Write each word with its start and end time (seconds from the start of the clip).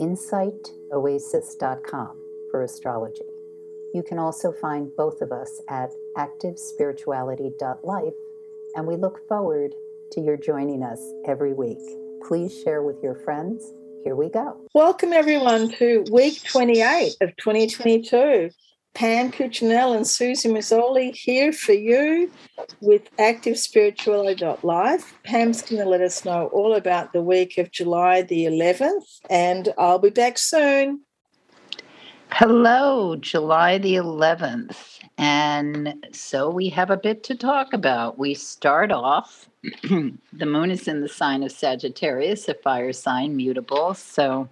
insightoasis.com 0.00 2.16
for 2.50 2.62
astrology. 2.62 3.26
You 3.92 4.02
can 4.02 4.18
also 4.18 4.52
find 4.52 4.94
both 4.96 5.20
of 5.20 5.32
us 5.32 5.60
at 5.68 5.90
activespirituality.life, 6.16 8.14
and 8.74 8.86
we 8.86 8.96
look 8.96 9.28
forward 9.28 9.74
to 10.12 10.20
your 10.20 10.36
joining 10.36 10.82
us 10.82 11.00
every 11.26 11.52
week. 11.52 11.78
Please 12.26 12.58
share 12.62 12.82
with 12.82 13.02
your 13.02 13.14
friends. 13.14 13.72
Here 14.04 14.16
we 14.16 14.28
go. 14.28 14.56
Welcome, 14.74 15.12
everyone, 15.12 15.70
to 15.72 16.04
week 16.10 16.42
28 16.44 17.16
of 17.20 17.36
2022. 17.36 18.50
Pam 18.94 19.30
Cuccinell 19.30 19.92
and 19.92 20.06
Susie 20.06 20.48
Mazzoli 20.48 21.14
here 21.14 21.52
for 21.52 21.72
you 21.72 22.30
with 22.80 23.14
ActiveSpirituality.life. 23.16 25.14
Pam's 25.22 25.62
going 25.62 25.82
to 25.82 25.88
let 25.88 26.00
us 26.00 26.24
know 26.24 26.48
all 26.48 26.74
about 26.74 27.12
the 27.12 27.22
week 27.22 27.56
of 27.58 27.70
July 27.70 28.22
the 28.22 28.46
11th, 28.46 29.20
and 29.30 29.72
I'll 29.78 29.98
be 29.98 30.10
back 30.10 30.38
soon. 30.38 31.02
Hello, 32.32 33.16
July 33.16 33.78
the 33.78 33.94
11th. 33.94 34.98
And 35.18 36.06
so 36.12 36.48
we 36.48 36.68
have 36.70 36.90
a 36.90 36.96
bit 36.96 37.22
to 37.24 37.34
talk 37.34 37.72
about. 37.72 38.18
We 38.18 38.34
start 38.34 38.92
off, 38.92 39.48
the 39.82 40.46
moon 40.46 40.70
is 40.70 40.88
in 40.88 41.00
the 41.00 41.08
sign 41.08 41.42
of 41.42 41.52
Sagittarius, 41.52 42.48
a 42.48 42.54
fire 42.54 42.92
sign, 42.92 43.36
mutable. 43.36 43.94
So 43.94 44.48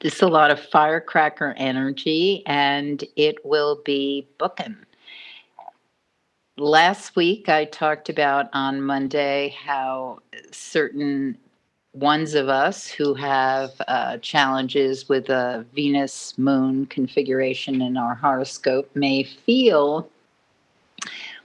just 0.00 0.22
a 0.22 0.28
lot 0.28 0.50
of 0.50 0.60
firecracker 0.60 1.54
energy, 1.56 2.42
and 2.46 3.04
it 3.16 3.44
will 3.44 3.80
be 3.84 4.26
booking. 4.38 4.76
Last 6.56 7.14
week, 7.14 7.48
I 7.48 7.66
talked 7.66 8.08
about 8.08 8.48
on 8.52 8.82
Monday 8.82 9.54
how 9.64 10.18
certain 10.50 11.38
ones 11.94 12.34
of 12.34 12.48
us 12.48 12.86
who 12.86 13.14
have 13.14 13.70
uh, 13.88 14.18
challenges 14.18 15.08
with 15.08 15.30
a 15.30 15.64
Venus 15.74 16.36
moon 16.38 16.86
configuration 16.86 17.80
in 17.80 17.96
our 17.96 18.14
horoscope 18.14 18.90
may 18.94 19.24
feel 19.24 20.08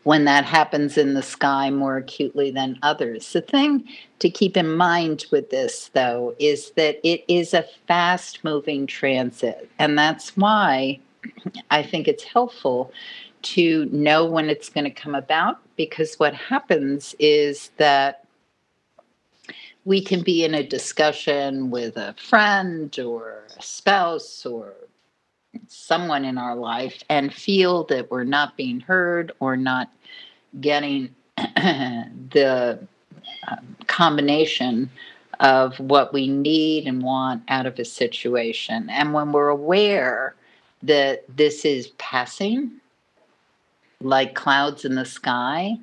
when 0.04 0.26
that 0.26 0.46
happens 0.46 0.98
in 0.98 1.14
the 1.14 1.22
sky 1.22 1.70
more 1.70 1.98
acutely 1.98 2.52
than 2.52 2.78
others. 2.84 3.32
The 3.32 3.42
thing 3.42 3.88
to 4.20 4.30
keep 4.30 4.58
in 4.58 4.76
mind 4.76 5.26
with 5.32 5.50
this, 5.50 5.90
though, 5.94 6.36
is 6.40 6.72
that 6.72 7.00
it 7.04 7.24
is 7.28 7.54
a 7.54 7.66
fast 7.88 8.44
moving 8.44 8.86
transit. 8.86 9.70
And 9.80 9.98
that's 9.98 10.36
why 10.36 11.00
I 11.72 11.84
think 11.84 12.08
it's 12.08 12.24
helpful 12.24 12.92
to 13.44 13.86
know 13.92 14.26
when 14.26 14.50
it's 14.50 14.70
going 14.70 14.86
to 14.86 14.90
come 14.90 15.16
about 15.16 15.60
because 15.76 16.16
what 16.16 16.34
happens 16.34 17.16
is 17.20 17.72
that 17.78 18.26
we 19.86 20.02
can 20.02 20.24
be 20.24 20.46
in 20.46 20.54
a 20.54 20.66
discussion 20.66 21.70
with 21.70 21.98
a 21.98 22.14
friend 22.18 22.98
or 23.00 23.44
a 23.58 23.62
spouse 23.62 24.46
or 24.46 24.74
someone 25.68 26.26
in 26.26 26.38
our 26.38 26.56
life 26.56 27.04
and 27.10 27.34
feel 27.34 27.84
that 27.86 28.10
we're 28.10 28.24
not 28.24 28.58
being 28.58 28.80
heard 28.80 29.32
or 29.40 29.56
not 29.56 29.90
getting 30.60 31.14
the 31.38 32.80
um, 33.48 33.76
combination 33.88 34.90
of 35.40 35.80
what 35.80 36.14
we 36.14 36.28
need 36.28 36.88
and 36.88 37.04
want 37.04 37.44
out 37.48 37.66
of 37.66 37.78
a 37.80 37.86
situation. 37.86 38.90
And 38.90 39.14
when 39.14 39.32
we're 39.32 39.50
aware 39.50 40.36
that 40.84 41.24
this 41.36 41.66
is 41.66 41.88
passing, 41.98 42.72
like 44.02 44.36
clouds 44.36 44.86
in 44.86 44.96
the 44.96 45.06
sky, 45.06 45.78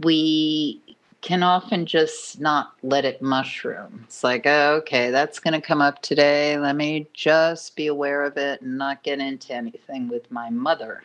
we 0.00 0.80
can 1.26 1.42
often 1.42 1.84
just 1.86 2.40
not 2.40 2.74
let 2.84 3.04
it 3.04 3.20
mushroom. 3.20 4.02
It's 4.04 4.22
like, 4.22 4.46
oh, 4.46 4.76
okay, 4.76 5.10
that's 5.10 5.40
going 5.40 5.60
to 5.60 5.60
come 5.60 5.82
up 5.82 6.00
today. 6.00 6.56
Let 6.56 6.76
me 6.76 7.08
just 7.14 7.74
be 7.74 7.88
aware 7.88 8.22
of 8.22 8.36
it 8.36 8.62
and 8.62 8.78
not 8.78 9.02
get 9.02 9.18
into 9.18 9.52
anything 9.52 10.06
with 10.06 10.30
my 10.30 10.50
mother 10.50 11.02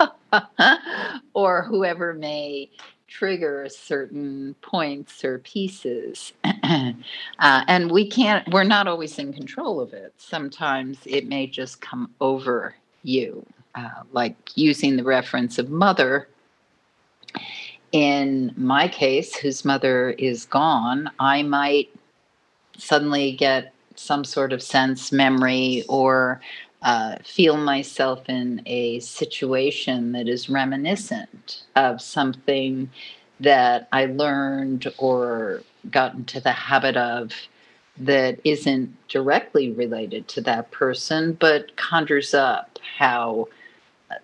or 1.34 1.64
whoever 1.64 2.14
may 2.14 2.70
trigger 3.08 3.68
certain 3.68 4.54
points 4.62 5.22
or 5.22 5.40
pieces. 5.40 6.32
uh, 6.44 6.92
and 7.38 7.90
we 7.90 8.08
can't, 8.08 8.50
we're 8.50 8.64
not 8.64 8.88
always 8.88 9.18
in 9.18 9.34
control 9.34 9.82
of 9.82 9.92
it. 9.92 10.14
Sometimes 10.16 10.98
it 11.04 11.28
may 11.28 11.46
just 11.46 11.82
come 11.82 12.10
over 12.22 12.74
you, 13.02 13.44
uh, 13.74 14.02
like 14.12 14.34
using 14.54 14.96
the 14.96 15.04
reference 15.04 15.58
of 15.58 15.68
mother 15.68 16.26
in 17.92 18.52
my 18.56 18.88
case, 18.88 19.36
whose 19.36 19.64
mother 19.64 20.10
is 20.10 20.44
gone, 20.44 21.10
I 21.18 21.42
might 21.42 21.90
suddenly 22.76 23.32
get 23.32 23.72
some 23.94 24.24
sort 24.24 24.52
of 24.52 24.62
sense, 24.62 25.10
memory, 25.10 25.84
or 25.88 26.40
uh, 26.82 27.16
feel 27.24 27.56
myself 27.56 28.28
in 28.28 28.62
a 28.66 29.00
situation 29.00 30.12
that 30.12 30.28
is 30.28 30.48
reminiscent 30.48 31.64
of 31.74 32.00
something 32.00 32.90
that 33.40 33.88
I 33.92 34.06
learned 34.06 34.92
or 34.98 35.62
got 35.90 36.14
into 36.14 36.40
the 36.40 36.52
habit 36.52 36.96
of 36.96 37.32
that 37.98 38.38
isn't 38.44 38.94
directly 39.08 39.72
related 39.72 40.28
to 40.28 40.40
that 40.42 40.70
person, 40.70 41.32
but 41.32 41.76
conjures 41.76 42.32
up 42.32 42.78
how 42.98 43.48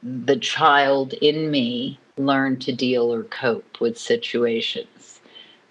the 0.02 0.36
child 0.36 1.12
in 1.14 1.50
me 1.50 1.98
learn 2.16 2.58
to 2.60 2.72
deal 2.72 3.12
or 3.12 3.24
cope 3.24 3.80
with 3.80 3.98
situations. 3.98 5.20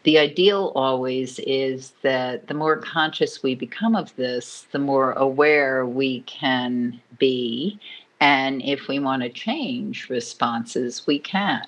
The 0.03 0.17
ideal 0.17 0.73
always 0.75 1.39
is 1.39 1.93
that 2.01 2.47
the 2.47 2.53
more 2.53 2.75
conscious 2.75 3.41
we 3.41 3.55
become 3.55 3.95
of 3.95 4.13
this, 4.17 4.67
the 4.71 4.79
more 4.79 5.13
aware 5.13 5.85
we 5.85 6.21
can 6.21 6.99
be. 7.17 7.79
And 8.19 8.61
if 8.63 8.87
we 8.87 8.99
want 8.99 9.23
to 9.23 9.29
change 9.29 10.09
responses, 10.09 11.07
we 11.07 11.19
can. 11.19 11.63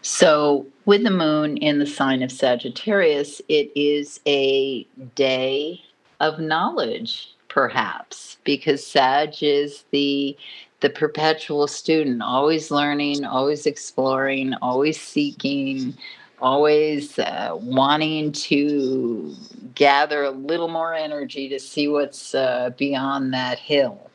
So, 0.00 0.66
with 0.84 1.02
the 1.02 1.10
moon 1.10 1.56
in 1.58 1.78
the 1.78 1.86
sign 1.86 2.22
of 2.22 2.32
Sagittarius, 2.32 3.40
it 3.48 3.70
is 3.74 4.20
a 4.26 4.84
day 5.14 5.80
of 6.20 6.38
knowledge, 6.38 7.34
perhaps, 7.48 8.36
because 8.44 8.86
Sag 8.86 9.42
is 9.42 9.84
the 9.92 10.36
the 10.80 10.90
perpetual 10.90 11.66
student, 11.66 12.22
always 12.22 12.70
learning, 12.70 13.24
always 13.24 13.66
exploring, 13.66 14.54
always 14.60 15.00
seeking, 15.00 15.96
always 16.40 17.18
uh, 17.18 17.56
wanting 17.60 18.32
to 18.32 19.34
gather 19.74 20.24
a 20.24 20.30
little 20.30 20.68
more 20.68 20.94
energy 20.94 21.48
to 21.48 21.58
see 21.58 21.88
what's 21.88 22.34
uh, 22.34 22.70
beyond 22.76 23.32
that 23.32 23.58
hill. 23.58 24.10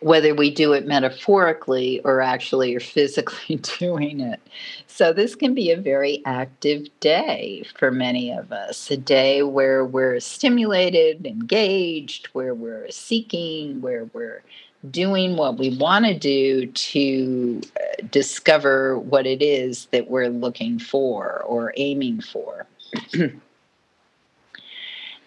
Whether 0.00 0.34
we 0.34 0.50
do 0.50 0.72
it 0.72 0.84
metaphorically 0.84 2.00
or 2.00 2.20
actually 2.20 2.74
are 2.74 2.80
physically 2.80 3.56
doing 3.78 4.20
it. 4.20 4.40
So, 4.88 5.12
this 5.12 5.34
can 5.36 5.54
be 5.54 5.70
a 5.70 5.76
very 5.76 6.22
active 6.24 6.88
day 6.98 7.64
for 7.78 7.92
many 7.92 8.32
of 8.32 8.50
us, 8.50 8.90
a 8.90 8.96
day 8.96 9.42
where 9.42 9.84
we're 9.84 10.18
stimulated, 10.18 11.24
engaged, 11.24 12.26
where 12.32 12.54
we're 12.54 12.90
seeking, 12.90 13.80
where 13.80 14.06
we're 14.12 14.42
doing 14.90 15.36
what 15.36 15.58
we 15.58 15.76
want 15.76 16.04
to 16.04 16.18
do 16.18 16.66
to 16.66 17.60
uh, 17.76 18.06
discover 18.10 18.98
what 18.98 19.26
it 19.26 19.42
is 19.42 19.86
that 19.92 20.10
we're 20.10 20.28
looking 20.28 20.78
for 20.78 21.42
or 21.46 21.72
aiming 21.76 22.20
for. 22.20 22.66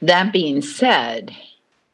that 0.01 0.33
being 0.33 0.61
said, 0.61 1.35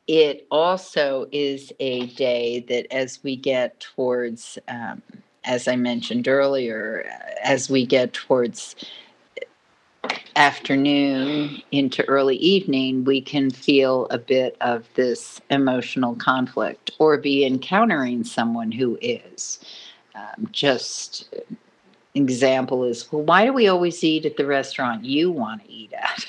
it 0.07 0.47
also 0.49 1.27
is 1.31 1.71
a 1.79 2.07
day 2.07 2.61
that 2.67 2.91
as 2.93 3.19
we 3.23 3.35
get 3.35 3.79
towards, 3.79 4.57
um, 4.67 5.01
as 5.43 5.67
I 5.67 5.75
mentioned 5.75 6.27
earlier, 6.27 7.05
uh, 7.07 7.33
as 7.43 7.69
we 7.69 7.85
get 7.85 8.13
towards 8.13 8.75
afternoon 10.35 11.61
into 11.71 12.03
early 12.05 12.37
evening, 12.37 13.03
we 13.03 13.21
can 13.21 13.51
feel 13.51 14.07
a 14.09 14.17
bit 14.17 14.57
of 14.61 14.91
this 14.95 15.41
emotional 15.49 16.15
conflict 16.15 16.91
or 16.99 17.17
be 17.17 17.45
encountering 17.45 18.23
someone 18.23 18.71
who 18.71 18.97
is. 19.01 19.59
Um, 20.15 20.49
just 20.51 21.33
example 22.15 22.83
is, 22.83 23.11
well, 23.11 23.23
why 23.23 23.45
do 23.45 23.53
we 23.53 23.67
always 23.67 24.03
eat 24.03 24.25
at 24.25 24.37
the 24.37 24.45
restaurant 24.45 25.05
you 25.05 25.31
want 25.31 25.63
to 25.63 25.71
eat 25.71 25.93
at? 25.93 26.25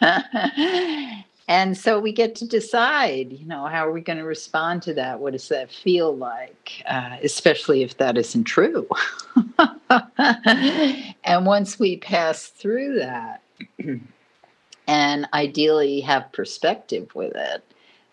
and 1.48 1.78
so 1.78 2.00
we 2.00 2.12
get 2.12 2.34
to 2.36 2.46
decide, 2.46 3.32
you 3.32 3.46
know, 3.46 3.66
how 3.66 3.86
are 3.86 3.92
we 3.92 4.00
going 4.00 4.18
to 4.18 4.24
respond 4.24 4.82
to 4.82 4.94
that? 4.94 5.20
What 5.20 5.32
does 5.32 5.48
that 5.48 5.70
feel 5.70 6.16
like? 6.16 6.82
Uh, 6.86 7.18
especially 7.22 7.82
if 7.82 7.96
that 7.98 8.18
isn't 8.18 8.44
true. 8.44 8.88
and 11.24 11.46
once 11.46 11.78
we 11.78 11.98
pass 11.98 12.48
through 12.48 12.98
that, 12.98 13.42
and 14.88 15.28
ideally 15.32 16.00
have 16.00 16.32
perspective 16.32 17.14
with 17.14 17.34
it, 17.36 17.62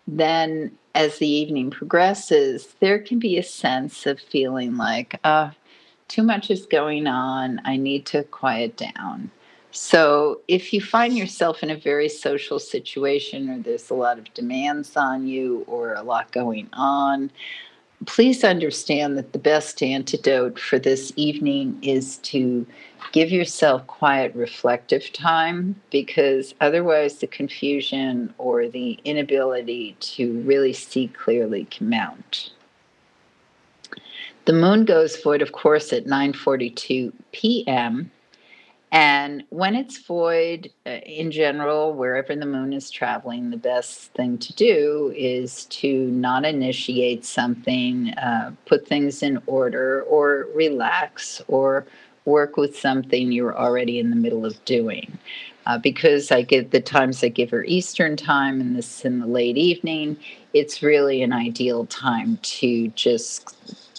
then 0.07 0.71
as 0.94 1.18
the 1.18 1.27
evening 1.27 1.71
progresses, 1.71 2.75
there 2.81 3.00
can 3.00 3.18
be 3.18 3.38
a 3.38 3.44
sense 3.44 4.06
of 4.06 4.19
feeling 4.19 4.77
like, 4.77 5.19
uh, 5.24 5.50
too 6.07 6.21
much 6.21 6.51
is 6.51 6.68
going 6.68 7.07
on. 7.07 7.62
I 7.65 7.77
need 7.77 8.06
to 8.07 8.24
quiet 8.25 8.77
down. 8.77 9.31
So, 9.75 10.40
if 10.48 10.72
you 10.72 10.80
find 10.80 11.18
yourself 11.18 11.64
in 11.64 11.72
a 11.72 11.75
very 11.75 12.08
social 12.08 12.60
situation 12.60 13.50
or 13.50 13.58
there's 13.58 13.90
a 13.90 13.96
lot 13.96 14.20
of 14.20 14.31
demands 14.36 14.96
on 14.96 15.25
you 15.25 15.64
or 15.66 15.96
a 15.96 16.04
lot 16.04 16.31
going 16.31 16.70
on, 16.74 17.31
please 18.06 18.44
understand 18.44 19.18
that 19.18 19.34
the 19.34 19.40
best 19.40 19.81
antidote 19.81 20.60
for 20.60 20.78
this 20.78 21.12
evening 21.16 21.80
is 21.81 22.18
to 22.18 22.68
give 23.14 23.31
yourself 23.31 23.88
quiet, 23.88 24.36
reflective 24.36 25.12
time 25.12 25.75
because 25.90 26.54
otherwise 26.62 27.16
the 27.16 27.28
confusion 27.28 28.31
or 28.38 28.68
the 28.68 29.00
inability 29.06 29.96
to 30.02 30.40
really 30.42 30.74
see 30.74 31.08
clearly 31.08 31.66
can 31.66 31.90
mount. 31.90 32.52
The 34.46 34.54
moon 34.54 34.86
goes 34.86 35.20
void, 35.20 35.42
of 35.42 35.52
course, 35.52 35.92
at 35.92 36.06
9:42 36.06 37.12
p.m. 37.31 38.12
And 38.94 39.44
when 39.50 39.74
it's 39.75 39.98
void, 39.98 40.69
uh, 40.86 40.92
in 40.92 41.31
general, 41.31 41.95
wherever 41.95 42.36
the 42.36 42.45
moon 42.45 42.74
is 42.74 42.92
traveling, 42.92 43.50
the 43.50 43.57
best 43.57 44.13
thing 44.13 44.38
to 44.38 44.54
do 44.54 45.12
is 45.18 45.66
to 45.81 46.06
not 46.12 46.45
initiate 46.45 47.25
something, 47.25 48.12
uh, 48.12 48.51
put 48.68 48.88
things 48.88 49.24
in 49.24 49.42
order, 49.48 50.04
or 50.04 50.48
relax, 50.54 51.42
or 51.48 51.88
work 52.25 52.56
with 52.56 52.78
something 52.78 53.31
you're 53.31 53.57
already 53.57 53.98
in 53.98 54.12
the 54.12 54.16
middle 54.16 54.45
of 54.45 54.63
doing. 54.63 55.18
Uh, 55.66 55.80
because 55.80 56.31
I 56.31 56.44
give 56.44 56.69
the 56.69 56.80
times 56.80 57.24
I 57.24 57.30
give 57.30 57.50
her 57.50 57.63
Eastern 57.63 58.16
time 58.16 58.62
and 58.62 58.75
this 58.75 59.00
is 59.00 59.06
in 59.06 59.19
the 59.19 59.25
late 59.25 59.57
evening, 59.57 60.18
it's 60.54 60.84
really 60.84 61.24
an 61.24 61.34
ideal 61.34 61.88
time 61.88 62.38
to 62.44 62.89
just 62.89 63.56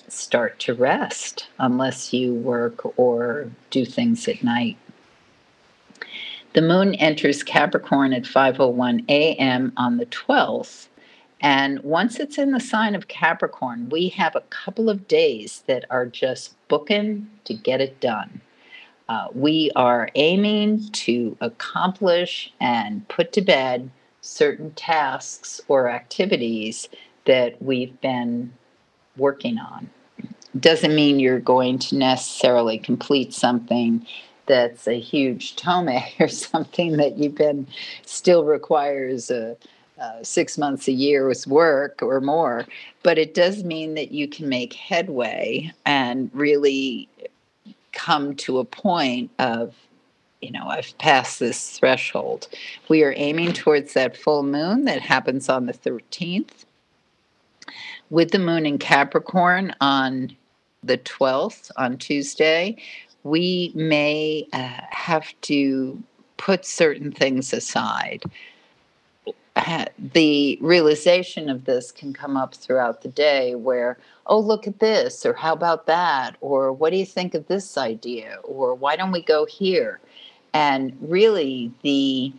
start 0.09 0.59
to 0.61 0.75
rest 0.75 1.49
unless 1.59 2.13
you 2.13 2.33
work 2.35 2.97
or 2.99 3.51
do 3.71 3.85
things 3.85 4.29
at 4.29 4.45
night. 4.45 4.77
The 6.55 6.63
moon 6.63 6.95
enters 6.95 7.43
Capricorn 7.43 8.13
at 8.13 8.23
5:01 8.23 9.05
a.m. 9.09 9.73
on 9.77 9.97
the 9.97 10.07
12th. 10.07 10.87
And 11.41 11.81
once 11.81 12.21
it's 12.21 12.39
in 12.39 12.53
the 12.53 12.61
sign 12.61 12.95
of 12.95 13.09
Capricorn, 13.09 13.89
we 13.91 14.09
have 14.11 14.37
a 14.37 14.41
couple 14.43 14.89
of 14.89 15.09
days 15.09 15.65
that 15.67 15.85
are 15.91 16.07
just 16.07 16.55
booking 16.69 17.29
to 17.45 17.55
get 17.55 17.81
it 17.81 18.01
done. 18.01 18.41
Uh, 19.09 19.27
we 19.35 19.73
are 19.75 20.09
aiming 20.15 20.91
to 20.93 21.37
accomplish 21.41 22.53
and 22.61 23.07
put 23.09 23.33
to 23.33 23.43
bed 23.43 23.91
certain 24.21 24.71
tasks 24.75 25.61
or 25.67 25.89
activities 25.89 26.89
that 27.27 27.61
we've 27.61 28.01
been 28.01 28.53
working 29.17 29.59
on. 29.59 29.91
Doesn't 30.59 30.95
mean 30.95 31.19
you're 31.19 31.41
going 31.41 31.81
to 31.81 31.97
necessarily 31.97 32.79
complete 32.79 33.35
something 33.35 34.07
that's 34.47 34.87
a 34.87 34.99
huge 34.99 35.57
tome 35.57 35.89
or 36.21 36.29
something 36.29 36.97
that 36.97 37.19
you've 37.19 37.35
been 37.35 37.67
still 38.05 38.45
requires 38.45 39.31
a, 39.31 39.57
uh, 40.01 40.23
six 40.23 40.59
months 40.59 40.89
a 40.89 40.93
year's 40.93 41.47
work 41.47 42.03
or 42.03 42.21
more, 42.21 42.67
but 43.03 43.19
it 43.19 43.35
does 43.35 43.63
mean 43.65 43.95
that 43.95 44.11
you 44.11 44.27
can 44.27 44.49
make 44.49 44.73
headway 44.73 45.73
and 45.87 46.31
really 46.35 47.09
come 47.93 48.35
to 48.35 48.59
a 48.59 48.65
point 48.65 49.31
of, 49.39 49.75
you 50.43 50.51
know, 50.51 50.67
I've 50.67 50.97
passed 50.99 51.39
this 51.39 51.79
threshold. 51.79 52.49
We 52.89 53.05
are 53.05 53.15
aiming 53.17 53.53
towards 53.53 53.95
that 53.95 54.17
full 54.17 54.43
moon 54.43 54.85
that 54.85 55.01
happens 55.01 55.49
on 55.49 55.67
the 55.67 55.73
13th. 55.73 56.65
With 58.11 58.33
the 58.33 58.39
moon 58.39 58.67
in 58.67 58.79
Capricorn 58.79 59.75
on 59.81 60.37
the 60.83 60.99
12th, 60.99 61.71
on 61.77 61.97
Tuesday, 61.97 62.77
we 63.25 63.73
may 63.75 64.47
uh, 64.53 64.81
have 64.91 65.35
to 65.43 66.01
put 66.37 66.65
certain 66.65 67.11
things 67.11 67.53
aside. 67.53 68.23
the 70.13 70.59
realization 70.61 71.49
of 71.49 71.65
this 71.65 71.91
can 71.91 72.13
come 72.13 72.37
up 72.37 72.55
throughout 72.55 73.03
the 73.03 73.09
day 73.09 73.55
where, 73.55 73.99
oh, 74.27 74.39
look 74.39 74.67
at 74.67 74.79
this, 74.79 75.25
or 75.25 75.33
how 75.33 75.53
about 75.53 75.87
that, 75.87 76.37
or 76.41 76.73
what 76.73 76.91
do 76.91 76.97
you 76.97 77.07
think 77.07 77.35
of 77.35 77.47
this 77.47 77.79
idea, 77.79 78.39
or 78.45 78.75
why 78.75 78.97
don't 78.97 79.13
we 79.13 79.23
go 79.23 79.47
here? 79.47 80.01
And 80.53 80.97
really, 81.01 81.73
the 81.83 82.33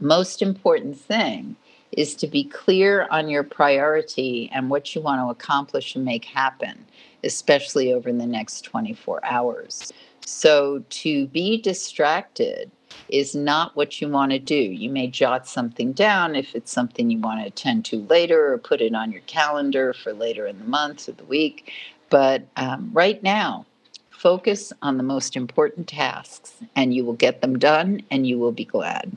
most 0.00 0.42
important 0.42 0.98
thing 0.98 1.56
is 1.92 2.14
to 2.16 2.26
be 2.26 2.44
clear 2.44 3.06
on 3.10 3.28
your 3.28 3.42
priority 3.42 4.50
and 4.52 4.70
what 4.70 4.94
you 4.94 5.00
want 5.00 5.20
to 5.20 5.30
accomplish 5.30 5.94
and 5.94 6.04
make 6.04 6.24
happen 6.24 6.84
especially 7.24 7.92
over 7.92 8.12
the 8.12 8.26
next 8.26 8.62
24 8.62 9.24
hours. 9.24 9.92
So 10.24 10.84
to 10.88 11.26
be 11.28 11.60
distracted 11.60 12.70
is 13.08 13.34
not 13.34 13.74
what 13.76 14.00
you 14.00 14.08
want 14.08 14.32
to 14.32 14.38
do. 14.38 14.54
You 14.54 14.90
may 14.90 15.08
jot 15.08 15.46
something 15.46 15.92
down 15.92 16.34
if 16.34 16.54
it's 16.54 16.70
something 16.70 17.10
you 17.10 17.18
want 17.18 17.40
to 17.40 17.46
attend 17.46 17.84
to 17.86 18.02
later 18.08 18.52
or 18.52 18.58
put 18.58 18.80
it 18.80 18.94
on 18.94 19.12
your 19.12 19.22
calendar 19.22 19.92
for 19.92 20.12
later 20.12 20.46
in 20.46 20.58
the 20.58 20.64
month 20.64 21.08
or 21.08 21.12
the 21.12 21.24
week. 21.24 21.72
But 22.10 22.46
um, 22.56 22.90
right 22.92 23.22
now, 23.22 23.66
focus 24.10 24.72
on 24.82 24.98
the 24.98 25.02
most 25.02 25.36
important 25.36 25.88
tasks 25.88 26.54
and 26.76 26.94
you 26.94 27.04
will 27.04 27.14
get 27.14 27.40
them 27.40 27.58
done 27.58 28.02
and 28.10 28.26
you 28.26 28.38
will 28.38 28.52
be 28.52 28.64
glad. 28.64 29.16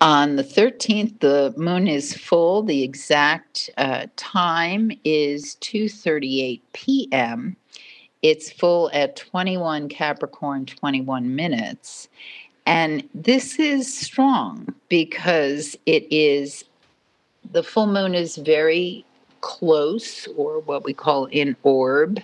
On 0.00 0.36
the 0.36 0.44
13th, 0.44 1.20
the 1.20 1.52
moon 1.58 1.86
is 1.86 2.16
full. 2.16 2.62
The 2.62 2.82
exact 2.82 3.68
uh, 3.76 4.06
time 4.16 4.92
is 5.04 5.56
2:38 5.60 6.62
p.m. 6.72 7.54
It's 8.22 8.50
full 8.50 8.90
at 8.94 9.16
21 9.16 9.90
Capricorn 9.90 10.64
21 10.64 11.36
minutes. 11.36 12.08
And 12.64 13.06
this 13.14 13.58
is 13.58 13.92
strong 13.92 14.74
because 14.88 15.76
it 15.84 16.06
is 16.10 16.64
the 17.52 17.62
full 17.62 17.86
moon 17.86 18.14
is 18.14 18.36
very 18.36 19.04
close 19.42 20.26
or 20.28 20.60
what 20.60 20.82
we 20.82 20.94
call 20.94 21.26
in 21.26 21.56
orb 21.62 22.20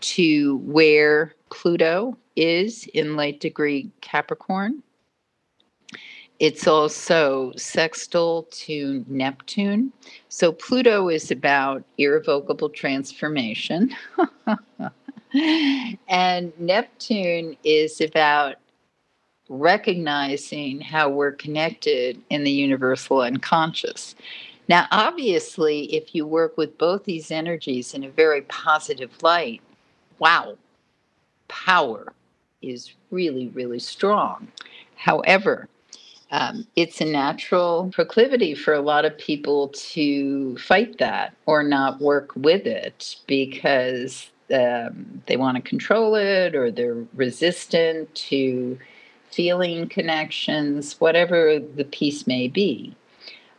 to 0.00 0.58
where 0.58 1.34
Pluto 1.50 2.16
is 2.36 2.86
in 2.94 3.16
late 3.16 3.40
degree 3.40 3.90
Capricorn. 4.02 4.84
It's 6.40 6.68
also 6.68 7.52
sextile 7.56 8.46
to 8.50 9.04
Neptune. 9.08 9.92
So 10.28 10.52
Pluto 10.52 11.08
is 11.08 11.32
about 11.32 11.82
irrevocable 11.98 12.68
transformation. 12.68 13.94
and 16.08 16.52
Neptune 16.60 17.56
is 17.64 18.00
about 18.00 18.56
recognizing 19.48 20.80
how 20.80 21.08
we're 21.08 21.32
connected 21.32 22.20
in 22.30 22.44
the 22.44 22.52
universal 22.52 23.20
unconscious. 23.20 24.14
Now, 24.68 24.86
obviously, 24.92 25.94
if 25.94 26.14
you 26.14 26.26
work 26.26 26.56
with 26.56 26.76
both 26.78 27.04
these 27.04 27.30
energies 27.30 27.94
in 27.94 28.04
a 28.04 28.10
very 28.10 28.42
positive 28.42 29.10
light, 29.22 29.62
wow, 30.18 30.56
power 31.48 32.12
is 32.60 32.92
really, 33.10 33.48
really 33.48 33.78
strong. 33.78 34.48
However, 34.96 35.68
um, 36.30 36.66
it's 36.76 37.00
a 37.00 37.06
natural 37.06 37.90
proclivity 37.92 38.54
for 38.54 38.74
a 38.74 38.80
lot 38.80 39.04
of 39.04 39.16
people 39.16 39.68
to 39.68 40.56
fight 40.58 40.98
that 40.98 41.34
or 41.46 41.62
not 41.62 42.00
work 42.00 42.32
with 42.36 42.66
it 42.66 43.16
because 43.26 44.30
um, 44.52 45.22
they 45.26 45.36
want 45.36 45.56
to 45.56 45.62
control 45.62 46.14
it 46.14 46.54
or 46.54 46.70
they're 46.70 47.04
resistant 47.14 48.14
to 48.14 48.78
feeling 49.30 49.88
connections, 49.88 51.00
whatever 51.00 51.58
the 51.58 51.84
piece 51.84 52.26
may 52.26 52.48
be. 52.48 52.94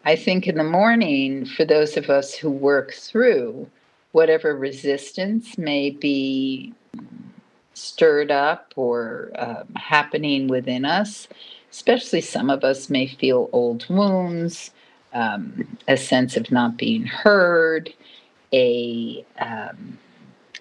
I 0.06 0.16
think 0.16 0.48
in 0.48 0.58
the 0.58 0.64
morning, 0.64 1.46
for 1.46 1.66
those 1.66 1.98
of 1.98 2.10
us 2.10 2.34
who 2.34 2.50
work 2.50 2.94
through 2.94 3.70
whatever 4.12 4.56
resistance 4.56 5.58
may 5.58 5.90
be 5.92 6.74
stirred 7.74 8.32
up 8.32 8.74
or 8.76 9.32
um, 9.36 9.68
happening 9.76 10.48
within 10.48 10.86
us, 10.86 11.28
especially 11.72 12.22
some 12.22 12.50
of 12.50 12.64
us 12.64 12.90
may 12.90 13.08
feel 13.08 13.50
old 13.52 13.88
wounds, 13.90 14.72
um, 15.14 15.78
a 15.88 15.98
sense 15.98 16.38
of 16.38 16.52
not 16.52 16.78
being 16.78 17.06
heard, 17.06 17.94
a, 18.54 19.26
um, 19.40 19.98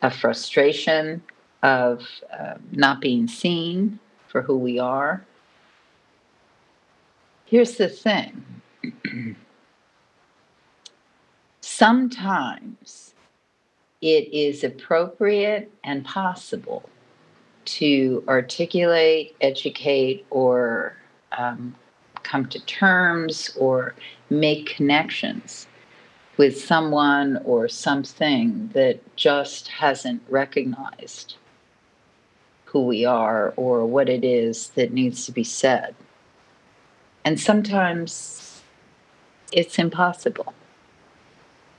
a 0.02 0.10
frustration 0.10 1.22
of 1.62 2.06
uh, 2.38 2.54
not 2.72 3.00
being 3.00 3.26
seen 3.26 3.98
for 4.28 4.42
who 4.42 4.56
we 4.56 4.78
are. 4.78 5.24
here's 7.46 7.76
the 7.76 7.88
thing 7.88 8.44
sometimes 11.60 13.14
it 14.00 14.32
is 14.32 14.62
appropriate 14.62 15.70
and 15.82 16.04
possible 16.04 16.88
to 17.64 18.24
articulate, 18.28 19.34
educate, 19.40 20.24
or 20.30 20.94
um, 21.36 21.74
come 22.22 22.46
to 22.46 22.60
terms 22.66 23.50
or 23.58 23.94
make 24.30 24.66
connections 24.66 25.66
with 26.36 26.60
someone 26.60 27.40
or 27.44 27.68
something 27.68 28.70
that 28.72 29.00
just 29.16 29.68
hasn't 29.68 30.22
recognized 30.28 31.34
who 32.64 32.86
we 32.86 33.04
are 33.04 33.52
or 33.56 33.84
what 33.86 34.08
it 34.08 34.24
is 34.24 34.68
that 34.70 34.92
needs 34.92 35.24
to 35.26 35.32
be 35.32 35.42
said. 35.42 35.94
And 37.24 37.40
sometimes 37.40 38.62
it's 39.52 39.78
impossible. 39.78 40.52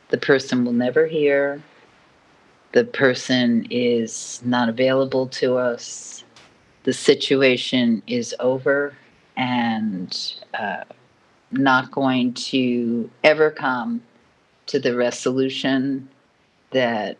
The 0.09 0.17
person 0.17 0.65
will 0.65 0.73
never 0.73 1.05
hear, 1.05 1.61
the 2.71 2.83
person 2.83 3.67
is 3.69 4.41
not 4.43 4.67
available 4.67 5.27
to 5.27 5.57
us, 5.57 6.23
the 6.83 6.93
situation 6.93 8.01
is 8.07 8.35
over 8.39 8.95
and 9.39 10.33
uh, 10.53 10.83
not 11.49 11.91
going 11.91 12.33
to 12.33 13.09
ever 13.23 13.49
come 13.49 14.03
to 14.65 14.79
the 14.79 14.95
resolution 14.95 16.09
that 16.71 17.17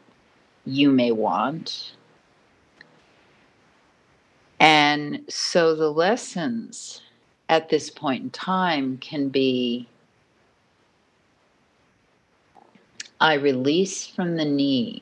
you 0.66 0.92
may 0.92 1.14
want. 1.14 1.94
And 4.60 5.24
so 5.30 5.74
the 5.74 5.92
lessons 5.92 7.02
at 7.48 7.70
this 7.70 7.90
point 7.90 8.24
in 8.24 8.30
time 8.32 8.98
can 8.98 9.30
be 9.30 9.88
I 13.22 13.34
release 13.36 14.06
from 14.06 14.36
the 14.36 14.46
need 14.46 15.02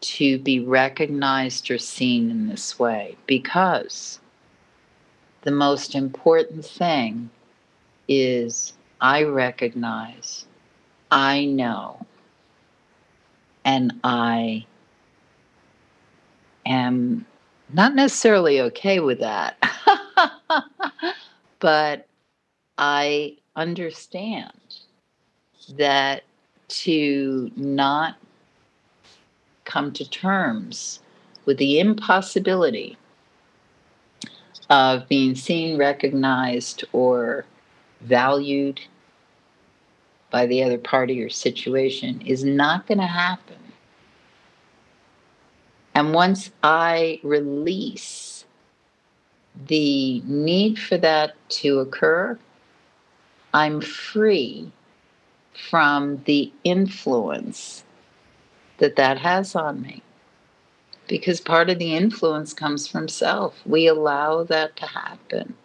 to 0.00 0.38
be 0.38 0.60
recognized 0.60 1.70
or 1.70 1.78
seen 1.78 2.30
in 2.30 2.48
this 2.48 2.78
way 2.78 3.16
because 3.26 4.18
the 5.42 5.50
most 5.50 5.94
important 5.94 6.64
thing 6.64 7.30
is 8.08 8.74
I 9.00 9.22
recognize, 9.22 10.44
I 11.10 11.44
know, 11.46 12.04
and 13.64 13.92
I 14.04 14.66
am 16.66 17.26
not 17.72 17.94
necessarily 17.94 18.60
okay 18.60 19.00
with 19.00 19.20
that, 19.20 19.56
but 21.60 22.06
I 22.78 23.36
understand 23.56 24.52
that 25.76 26.24
to 26.68 27.50
not 27.56 28.16
come 29.64 29.92
to 29.92 30.08
terms 30.08 31.00
with 31.44 31.58
the 31.58 31.80
impossibility 31.80 32.96
of 34.70 35.08
being 35.08 35.34
seen, 35.34 35.76
recognized, 35.76 36.84
or 36.92 37.44
valued 38.00 38.80
by 40.30 40.46
the 40.46 40.62
other 40.62 40.78
party 40.78 41.22
or 41.22 41.28
situation 41.28 42.22
is 42.24 42.44
not 42.44 42.86
going 42.86 42.98
to 42.98 43.06
happen. 43.06 43.56
And 45.94 46.14
once 46.14 46.52
I 46.62 47.20
release 47.24 48.44
the 49.66 50.20
need 50.20 50.78
for 50.78 50.96
that 50.98 51.34
to 51.48 51.80
occur, 51.80 52.38
I'm 53.52 53.80
free 53.80 54.70
from 55.52 56.22
the 56.24 56.52
influence 56.62 57.82
that 58.78 58.94
that 58.96 59.18
has 59.18 59.56
on 59.56 59.82
me 59.82 60.02
because 61.10 61.40
part 61.40 61.68
of 61.68 61.80
the 61.80 61.96
influence 61.96 62.54
comes 62.54 62.86
from 62.86 63.08
self. 63.08 63.60
We 63.66 63.88
allow 63.88 64.44
that 64.44 64.76
to 64.76 64.86
happen. 64.86 65.56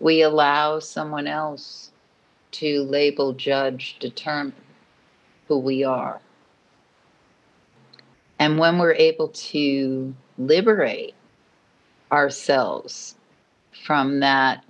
We 0.00 0.22
allow 0.22 0.78
someone 0.78 1.26
else 1.26 1.90
to 2.52 2.84
label, 2.84 3.34
judge, 3.34 3.98
determine 4.00 4.54
who 5.46 5.58
we 5.58 5.84
are. 5.84 6.22
And 8.38 8.58
when 8.58 8.78
we're 8.78 8.94
able 8.94 9.28
to 9.28 10.14
liberate 10.38 11.14
ourselves 12.10 13.14
from 13.84 14.20
that 14.20 14.64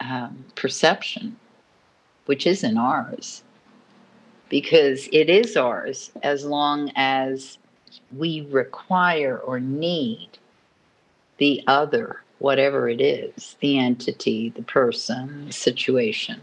um, 0.00 0.44
perception, 0.54 1.38
which 2.26 2.46
isn't 2.46 2.76
ours, 2.76 3.42
because 4.50 5.08
it 5.14 5.30
is 5.30 5.56
ours 5.56 6.12
as 6.22 6.44
long 6.44 6.92
as 6.94 7.56
we 8.16 8.42
require 8.50 9.38
or 9.38 9.60
need 9.60 10.28
the 11.38 11.62
other, 11.66 12.22
whatever 12.38 12.88
it 12.88 13.00
is 13.00 13.56
the 13.60 13.78
entity, 13.78 14.50
the 14.50 14.62
person, 14.62 15.46
the 15.46 15.52
situation. 15.52 16.40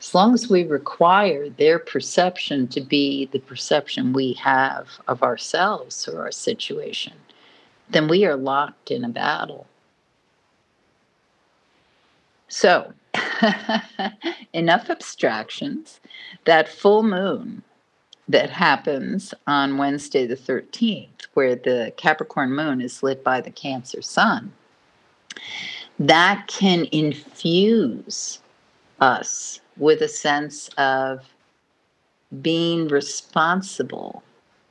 As 0.00 0.14
long 0.14 0.34
as 0.34 0.48
we 0.48 0.64
require 0.64 1.48
their 1.48 1.78
perception 1.78 2.68
to 2.68 2.80
be 2.80 3.26
the 3.26 3.38
perception 3.38 4.12
we 4.12 4.34
have 4.34 4.88
of 5.08 5.22
ourselves 5.22 6.06
or 6.06 6.22
our 6.22 6.32
situation, 6.32 7.14
then 7.88 8.08
we 8.08 8.24
are 8.24 8.36
locked 8.36 8.90
in 8.90 9.04
a 9.04 9.08
battle. 9.08 9.66
So, 12.48 12.92
enough 14.52 14.90
abstractions. 14.90 16.00
That 16.44 16.68
full 16.68 17.02
moon 17.02 17.62
that 18.28 18.50
happens 18.50 19.32
on 19.46 19.78
Wednesday, 19.78 20.26
the 20.26 20.36
13th, 20.36 21.26
where 21.34 21.54
the 21.54 21.92
Capricorn 21.96 22.52
moon 22.52 22.80
is 22.80 23.02
lit 23.02 23.22
by 23.22 23.40
the 23.40 23.50
Cancer 23.50 24.02
sun, 24.02 24.52
that 25.98 26.46
can 26.48 26.86
infuse 26.92 28.40
us 29.00 29.60
with 29.76 30.02
a 30.02 30.08
sense 30.08 30.68
of 30.76 31.24
being 32.42 32.88
responsible 32.88 34.22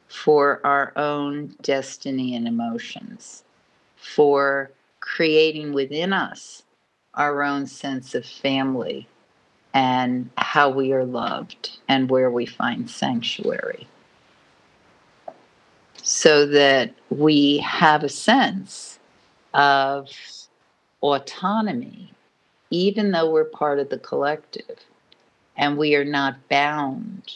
for 0.07 0.59
our 0.65 0.91
own 0.97 1.55
destiny 1.61 2.35
and 2.35 2.47
emotions, 2.47 3.43
for 3.95 4.71
creating 4.99 5.71
within 5.73 6.11
us 6.11 6.63
our 7.13 7.43
own 7.43 7.65
sense 7.65 8.13
of 8.15 8.25
family 8.25 9.07
and 9.75 10.29
how 10.37 10.69
we 10.69 10.93
are 10.93 11.03
loved 11.03 11.77
and 11.89 12.09
where 12.09 12.31
we 12.31 12.45
find 12.45 12.89
sanctuary. 12.89 13.85
So 16.01 16.47
that 16.47 16.93
we 17.09 17.57
have 17.57 18.03
a 18.03 18.09
sense 18.09 18.99
of 19.53 20.09
autonomy, 21.03 22.13
even 22.69 23.11
though 23.11 23.29
we're 23.29 23.43
part 23.43 23.79
of 23.79 23.89
the 23.89 23.99
collective, 23.99 24.79
and 25.57 25.77
we 25.77 25.93
are 25.95 26.05
not 26.05 26.47
bound 26.47 27.33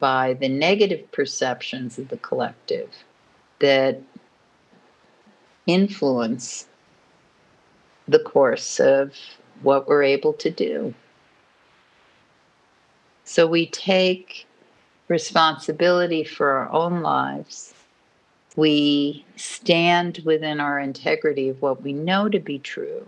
by 0.00 0.34
the 0.34 0.48
negative 0.48 1.10
perceptions 1.12 1.98
of 2.00 2.08
the 2.08 2.18
collective 2.18 2.90
that 3.60 4.00
influence 5.68 6.66
the 8.08 8.18
course 8.18 8.80
of 8.80 9.14
what 9.62 9.86
we're 9.86 10.02
able 10.02 10.32
to 10.32 10.50
do. 10.50 10.92
So 13.26 13.46
we 13.46 13.66
take 13.66 14.46
responsibility 15.08 16.22
for 16.22 16.48
our 16.52 16.72
own 16.72 17.02
lives. 17.02 17.74
We 18.54 19.26
stand 19.34 20.22
within 20.24 20.60
our 20.60 20.78
integrity 20.78 21.48
of 21.48 21.60
what 21.60 21.82
we 21.82 21.92
know 21.92 22.28
to 22.28 22.38
be 22.38 22.60
true. 22.60 23.04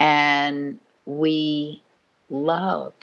And 0.00 0.80
we 1.04 1.82
love 2.30 2.94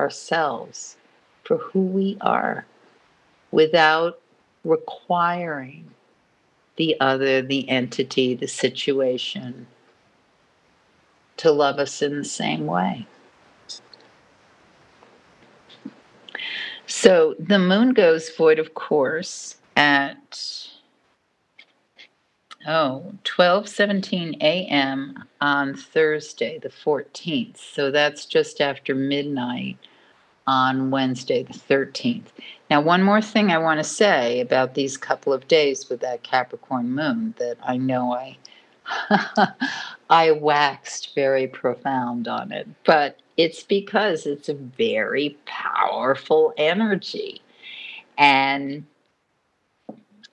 ourselves 0.00 0.96
for 1.44 1.58
who 1.58 1.80
we 1.80 2.18
are 2.20 2.66
without 3.52 4.20
requiring 4.64 5.90
the 6.74 6.96
other, 6.98 7.40
the 7.40 7.68
entity, 7.68 8.34
the 8.34 8.48
situation 8.48 9.68
to 11.36 11.52
love 11.52 11.78
us 11.78 12.02
in 12.02 12.18
the 12.18 12.24
same 12.24 12.66
way. 12.66 13.06
So 16.90 17.36
the 17.38 17.60
moon 17.60 17.94
goes 17.94 18.30
void, 18.30 18.58
of 18.58 18.74
course, 18.74 19.56
at 19.76 20.68
oh 22.66 23.14
12:17 23.22 24.42
a.m. 24.42 25.24
on 25.40 25.76
Thursday, 25.76 26.58
the 26.58 26.68
14th. 26.68 27.58
So 27.58 27.92
that's 27.92 28.26
just 28.26 28.60
after 28.60 28.96
midnight 28.96 29.78
on 30.48 30.90
Wednesday, 30.90 31.44
the 31.44 31.54
13th. 31.54 32.26
Now, 32.68 32.80
one 32.80 33.04
more 33.04 33.22
thing 33.22 33.52
I 33.52 33.58
want 33.58 33.78
to 33.78 33.84
say 33.84 34.40
about 34.40 34.74
these 34.74 34.96
couple 34.96 35.32
of 35.32 35.46
days 35.46 35.88
with 35.88 36.00
that 36.00 36.24
Capricorn 36.24 36.90
moon 36.90 37.34
that 37.38 37.56
I 37.62 37.76
know 37.76 38.12
I 38.12 38.36
I 40.10 40.32
waxed 40.32 41.14
very 41.14 41.46
profound 41.46 42.26
on 42.26 42.50
it, 42.50 42.66
but 42.84 43.20
it's 43.40 43.62
because 43.62 44.26
it's 44.26 44.50
a 44.50 44.54
very 44.54 45.34
powerful 45.46 46.52
energy. 46.58 47.40
And 48.18 48.84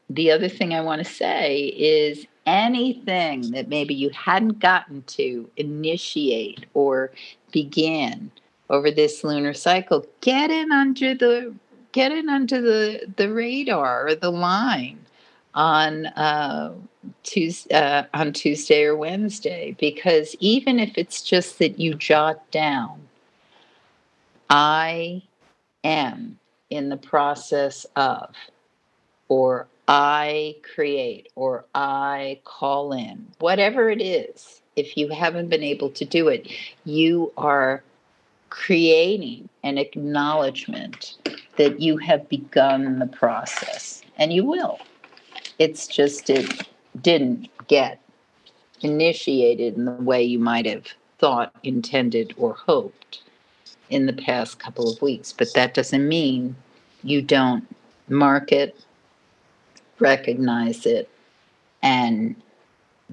the 0.09 0.29
other 0.29 0.49
thing 0.49 0.73
I 0.73 0.81
want 0.81 0.99
to 0.99 1.09
say 1.09 1.67
is 1.67 2.27
anything 2.45 3.51
that 3.51 3.69
maybe 3.69 3.93
you 3.93 4.09
hadn't 4.09 4.59
gotten 4.59 5.03
to 5.03 5.49
initiate 5.55 6.65
or 6.73 7.11
begin 7.53 8.29
over 8.69 8.91
this 8.91 9.23
lunar 9.23 9.53
cycle, 9.53 10.05
get 10.19 10.51
in 10.51 10.73
under 10.73 11.15
the 11.15 11.55
get 11.93 12.11
it 12.11 12.27
under 12.27 12.59
the 12.61 13.13
the 13.15 13.31
radar 13.31 14.07
or 14.07 14.15
the 14.15 14.31
line 14.31 14.99
on 15.53 16.07
uh, 16.07 16.73
Tuesday, 17.23 17.73
uh, 17.75 18.03
on 18.13 18.33
Tuesday 18.33 18.83
or 18.83 18.95
Wednesday, 18.95 19.75
because 19.79 20.35
even 20.39 20.79
if 20.79 20.97
it's 20.97 21.21
just 21.21 21.59
that 21.59 21.79
you 21.79 21.93
jot 21.93 22.49
down, 22.51 23.01
I 24.49 25.23
am 25.83 26.39
in 26.69 26.89
the 26.89 26.97
process 26.97 27.85
of, 27.95 28.33
or 29.29 29.67
I 29.87 30.55
create, 30.73 31.29
or 31.35 31.65
I 31.73 32.39
call 32.43 32.93
in, 32.93 33.27
whatever 33.39 33.89
it 33.89 34.01
is, 34.01 34.61
if 34.75 34.97
you 34.97 35.09
haven't 35.09 35.49
been 35.49 35.63
able 35.63 35.89
to 35.91 36.05
do 36.05 36.27
it, 36.27 36.49
you 36.85 37.31
are 37.37 37.83
creating 38.49 39.49
an 39.63 39.77
acknowledgement 39.77 41.17
that 41.57 41.81
you 41.81 41.97
have 41.97 42.29
begun 42.29 42.99
the 42.99 43.07
process, 43.07 44.01
and 44.17 44.31
you 44.31 44.43
will. 44.43 44.79
It's 45.59 45.87
just 45.87 46.29
it 46.29 46.67
didn't 47.01 47.49
get 47.67 47.99
initiated 48.81 49.75
in 49.75 49.85
the 49.85 49.91
way 49.91 50.23
you 50.23 50.39
might 50.39 50.65
have 50.65 50.85
thought, 51.19 51.55
intended, 51.63 52.33
or 52.37 52.53
hoped 52.53 53.21
in 53.89 54.05
the 54.05 54.13
past 54.13 54.59
couple 54.59 54.91
of 54.91 55.01
weeks. 55.01 55.33
But 55.33 55.53
that 55.55 55.73
doesn't 55.73 56.07
mean 56.07 56.55
you 57.03 57.21
don't 57.21 57.67
mark 58.07 58.51
it, 58.51 58.75
recognize 59.99 60.85
it, 60.85 61.09
and 61.81 62.35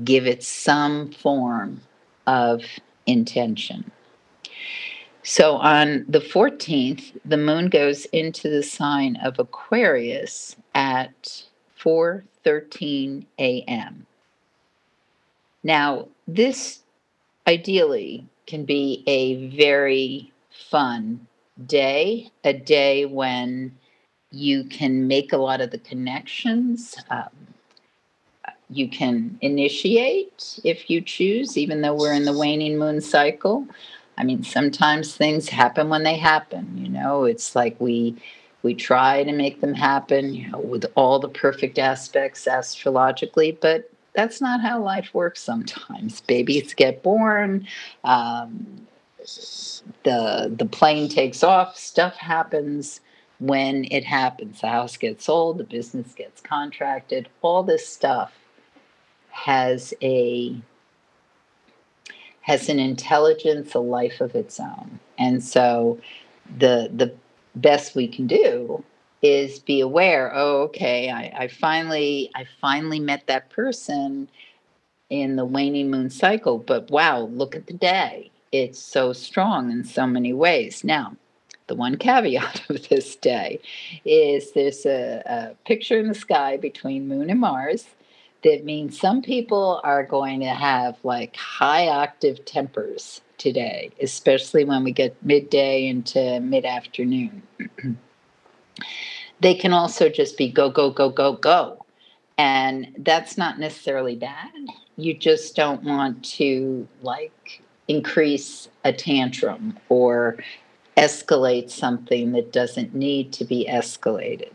give 0.02 0.26
it 0.26 0.42
some 0.42 1.10
form 1.12 1.80
of 2.26 2.64
intention. 3.06 3.90
So 5.22 5.56
on 5.56 6.04
the 6.08 6.20
14th, 6.20 7.18
the 7.24 7.38
moon 7.38 7.68
goes 7.68 8.04
into 8.06 8.50
the 8.50 8.62
sign 8.62 9.16
of 9.16 9.38
Aquarius 9.38 10.56
at 10.74 11.44
4:13 11.84 13.26
a.m. 13.38 14.06
Now, 15.64 16.08
this 16.28 16.80
ideally 17.46 18.26
can 18.46 18.64
be 18.64 19.02
a 19.06 19.48
very 19.56 20.32
fun 20.70 21.26
day, 21.66 22.30
a 22.44 22.52
day 22.52 23.06
when 23.06 23.76
you 24.30 24.64
can 24.64 25.06
make 25.08 25.32
a 25.32 25.36
lot 25.38 25.60
of 25.60 25.70
the 25.70 25.78
connections. 25.78 26.96
Um, 27.10 27.30
you 28.70 28.88
can 28.88 29.38
initiate 29.42 30.60
if 30.64 30.90
you 30.90 31.00
choose, 31.00 31.58
even 31.58 31.82
though 31.82 31.94
we're 31.94 32.14
in 32.14 32.24
the 32.24 32.36
waning 32.36 32.78
moon 32.78 33.00
cycle. 33.00 33.66
I 34.18 34.24
mean, 34.24 34.42
sometimes 34.44 35.16
things 35.16 35.48
happen 35.48 35.88
when 35.88 36.04
they 36.04 36.16
happen. 36.16 36.78
You 36.78 36.88
know, 36.88 37.24
it's 37.24 37.56
like 37.56 37.80
we 37.80 38.16
we 38.64 38.74
try 38.74 39.22
to 39.22 39.32
make 39.32 39.60
them 39.60 39.74
happen, 39.74 40.34
you 40.34 40.50
know, 40.50 40.58
with 40.58 40.86
all 40.96 41.20
the 41.20 41.28
perfect 41.28 41.78
aspects 41.78 42.46
astrologically, 42.46 43.52
but 43.52 43.90
that's 44.14 44.40
not 44.40 44.60
how 44.60 44.82
life 44.82 45.10
works 45.12 45.42
sometimes. 45.42 46.20
Babies 46.26 46.74
get 46.74 47.02
born, 47.02 47.68
um, 48.02 48.86
the 50.02 50.52
the 50.54 50.66
plane 50.66 51.08
takes 51.08 51.42
off, 51.42 51.76
stuff 51.76 52.16
happens 52.16 53.00
when 53.38 53.84
it 53.90 54.04
happens. 54.04 54.60
The 54.60 54.68
house 54.68 54.96
gets 54.96 55.26
sold, 55.26 55.58
the 55.58 55.64
business 55.64 56.14
gets 56.14 56.40
contracted, 56.40 57.28
all 57.42 57.62
this 57.62 57.86
stuff 57.86 58.32
has 59.30 59.92
a 60.02 60.56
has 62.42 62.68
an 62.68 62.78
intelligence, 62.78 63.74
a 63.74 63.78
life 63.78 64.20
of 64.20 64.34
its 64.34 64.58
own. 64.58 65.00
And 65.18 65.42
so 65.42 65.98
the 66.58 66.90
the 66.94 67.14
best 67.54 67.94
we 67.94 68.08
can 68.08 68.26
do 68.26 68.82
is 69.22 69.58
be 69.58 69.80
aware, 69.80 70.32
oh, 70.34 70.62
okay, 70.62 71.10
I, 71.10 71.44
I 71.44 71.48
finally 71.48 72.30
I 72.34 72.46
finally 72.60 73.00
met 73.00 73.26
that 73.26 73.50
person 73.50 74.28
in 75.08 75.36
the 75.36 75.44
waning 75.44 75.90
moon 75.90 76.10
cycle, 76.10 76.58
but 76.58 76.90
wow, 76.90 77.20
look 77.20 77.54
at 77.54 77.66
the 77.66 77.72
day. 77.72 78.30
It's 78.52 78.78
so 78.78 79.12
strong 79.12 79.70
in 79.70 79.84
so 79.84 80.06
many 80.06 80.32
ways. 80.32 80.84
Now, 80.84 81.16
the 81.66 81.74
one 81.74 81.96
caveat 81.96 82.62
of 82.70 82.88
this 82.88 83.16
day 83.16 83.60
is 84.04 84.52
there's 84.52 84.84
a, 84.86 85.22
a 85.26 85.66
picture 85.66 85.98
in 85.98 86.08
the 86.08 86.14
sky 86.14 86.56
between 86.56 87.08
moon 87.08 87.30
and 87.30 87.40
Mars 87.40 87.86
that 88.42 88.64
means 88.64 89.00
some 89.00 89.22
people 89.22 89.80
are 89.82 90.04
going 90.04 90.40
to 90.40 90.46
have 90.46 90.96
like 91.02 91.34
high 91.36 91.88
octave 91.88 92.44
tempers 92.44 93.22
today, 93.38 93.90
especially 94.00 94.64
when 94.64 94.84
we 94.84 94.92
get 94.92 95.16
midday 95.24 95.86
into 95.86 96.40
mid 96.40 96.64
afternoon. 96.64 97.42
they 99.40 99.54
can 99.54 99.72
also 99.72 100.08
just 100.08 100.36
be 100.36 100.48
go, 100.48 100.70
go, 100.70 100.90
go, 100.90 101.10
go, 101.10 101.34
go. 101.34 101.84
And 102.36 102.94
that's 102.98 103.38
not 103.38 103.58
necessarily 103.58 104.16
bad. 104.16 104.50
You 104.96 105.14
just 105.14 105.54
don't 105.54 105.84
want 105.84 106.24
to 106.36 106.88
like 107.02 107.62
increase 107.86 108.68
a 108.84 108.92
tantrum 108.92 109.78
or 109.88 110.36
escalate 110.96 111.70
something 111.70 112.32
that 112.32 112.52
doesn't 112.52 112.94
need 112.94 113.32
to 113.34 113.44
be 113.44 113.66
escalated 113.68 114.50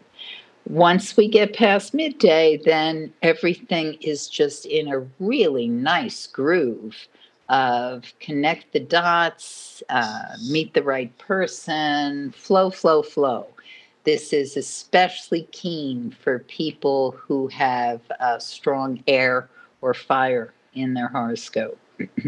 once 0.69 1.17
we 1.17 1.27
get 1.27 1.55
past 1.55 1.93
midday, 1.93 2.61
then 2.63 3.11
everything 3.23 3.95
is 4.01 4.29
just 4.29 4.65
in 4.67 4.87
a 4.87 4.99
really 5.19 5.67
nice 5.67 6.27
groove 6.27 7.07
of 7.49 8.13
connect 8.19 8.71
the 8.73 8.79
dots, 8.79 9.83
uh, 9.89 10.35
meet 10.49 10.73
the 10.73 10.83
right 10.83 11.15
person, 11.17 12.31
flow, 12.31 12.69
flow, 12.69 13.01
flow. 13.01 13.47
This 14.03 14.33
is 14.33 14.55
especially 14.55 15.47
keen 15.51 16.12
for 16.12 16.39
people 16.39 17.12
who 17.12 17.47
have 17.47 18.01
a 18.19 18.39
strong 18.39 19.03
air 19.07 19.49
or 19.81 19.93
fire 19.93 20.53
in 20.73 20.93
their 20.93 21.07
horoscope. 21.07 21.77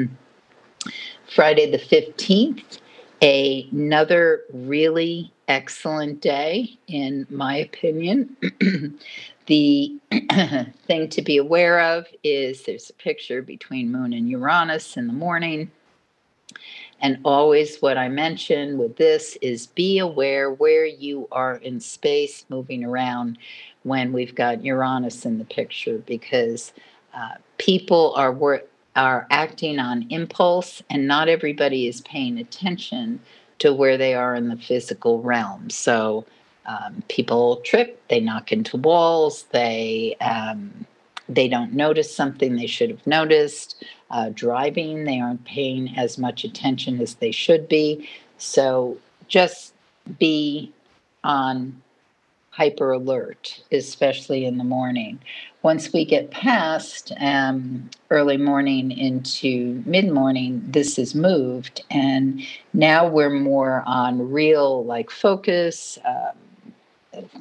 Friday 1.33 1.71
the 1.71 1.77
15th, 1.77 2.79
another 3.21 4.41
really 4.51 5.31
excellent 5.47 6.21
day, 6.21 6.77
in 6.87 7.25
my 7.29 7.57
opinion. 7.57 8.35
the 9.47 9.95
thing 10.87 11.09
to 11.09 11.21
be 11.21 11.37
aware 11.37 11.79
of 11.79 12.07
is 12.23 12.63
there's 12.63 12.89
a 12.89 12.93
picture 12.93 13.41
between 13.41 13.91
Moon 13.91 14.13
and 14.13 14.29
Uranus 14.29 14.97
in 14.97 15.07
the 15.07 15.13
morning. 15.13 15.71
And 17.01 17.17
always, 17.25 17.81
what 17.81 17.97
I 17.97 18.09
mention 18.09 18.77
with 18.77 18.95
this 18.97 19.37
is 19.41 19.67
be 19.67 19.97
aware 19.97 20.51
where 20.51 20.85
you 20.85 21.27
are 21.31 21.55
in 21.55 21.79
space 21.79 22.45
moving 22.49 22.83
around 22.83 23.39
when 23.83 24.13
we've 24.13 24.35
got 24.35 24.63
Uranus 24.63 25.25
in 25.25 25.39
the 25.39 25.45
picture 25.45 25.97
because 25.99 26.73
uh, 27.15 27.35
people 27.57 28.13
are 28.15 28.31
wor- 28.31 28.63
are 28.95 29.25
acting 29.31 29.79
on 29.79 30.05
impulse, 30.09 30.83
and 30.89 31.07
not 31.07 31.29
everybody 31.29 31.87
is 31.87 32.01
paying 32.01 32.37
attention 32.37 33.19
to 33.59 33.73
where 33.73 33.97
they 33.97 34.13
are 34.13 34.35
in 34.35 34.49
the 34.49 34.57
physical 34.57 35.21
realm. 35.21 35.69
So 35.69 36.25
um, 36.65 37.03
people 37.09 37.57
trip, 37.57 38.01
they 38.09 38.19
knock 38.19 38.51
into 38.51 38.77
walls, 38.77 39.45
they 39.51 40.15
um, 40.21 40.85
they 41.29 41.47
don't 41.47 41.73
notice 41.73 42.13
something 42.13 42.55
they 42.55 42.67
should 42.67 42.89
have 42.89 43.05
noticed. 43.07 43.83
Uh, 44.09 44.29
driving, 44.33 45.05
they 45.05 45.19
aren't 45.21 45.45
paying 45.45 45.97
as 45.97 46.17
much 46.17 46.43
attention 46.43 46.99
as 46.99 47.15
they 47.15 47.31
should 47.31 47.69
be. 47.69 48.09
So 48.37 48.97
just 49.29 49.73
be 50.19 50.73
on 51.23 51.81
hyper 52.49 52.91
alert, 52.91 53.63
especially 53.71 54.45
in 54.45 54.57
the 54.57 54.63
morning. 54.63 55.19
Once 55.63 55.93
we 55.93 56.03
get 56.03 56.31
past 56.31 57.13
um, 57.19 57.89
early 58.09 58.35
morning 58.37 58.91
into 58.91 59.81
mid 59.85 60.11
morning, 60.11 60.61
this 60.65 60.99
is 60.99 61.15
moved, 61.15 61.83
and 61.89 62.41
now 62.73 63.07
we're 63.07 63.29
more 63.29 63.83
on 63.85 64.31
real 64.31 64.83
like 64.83 65.09
focus. 65.09 65.97
Um, 66.03 66.33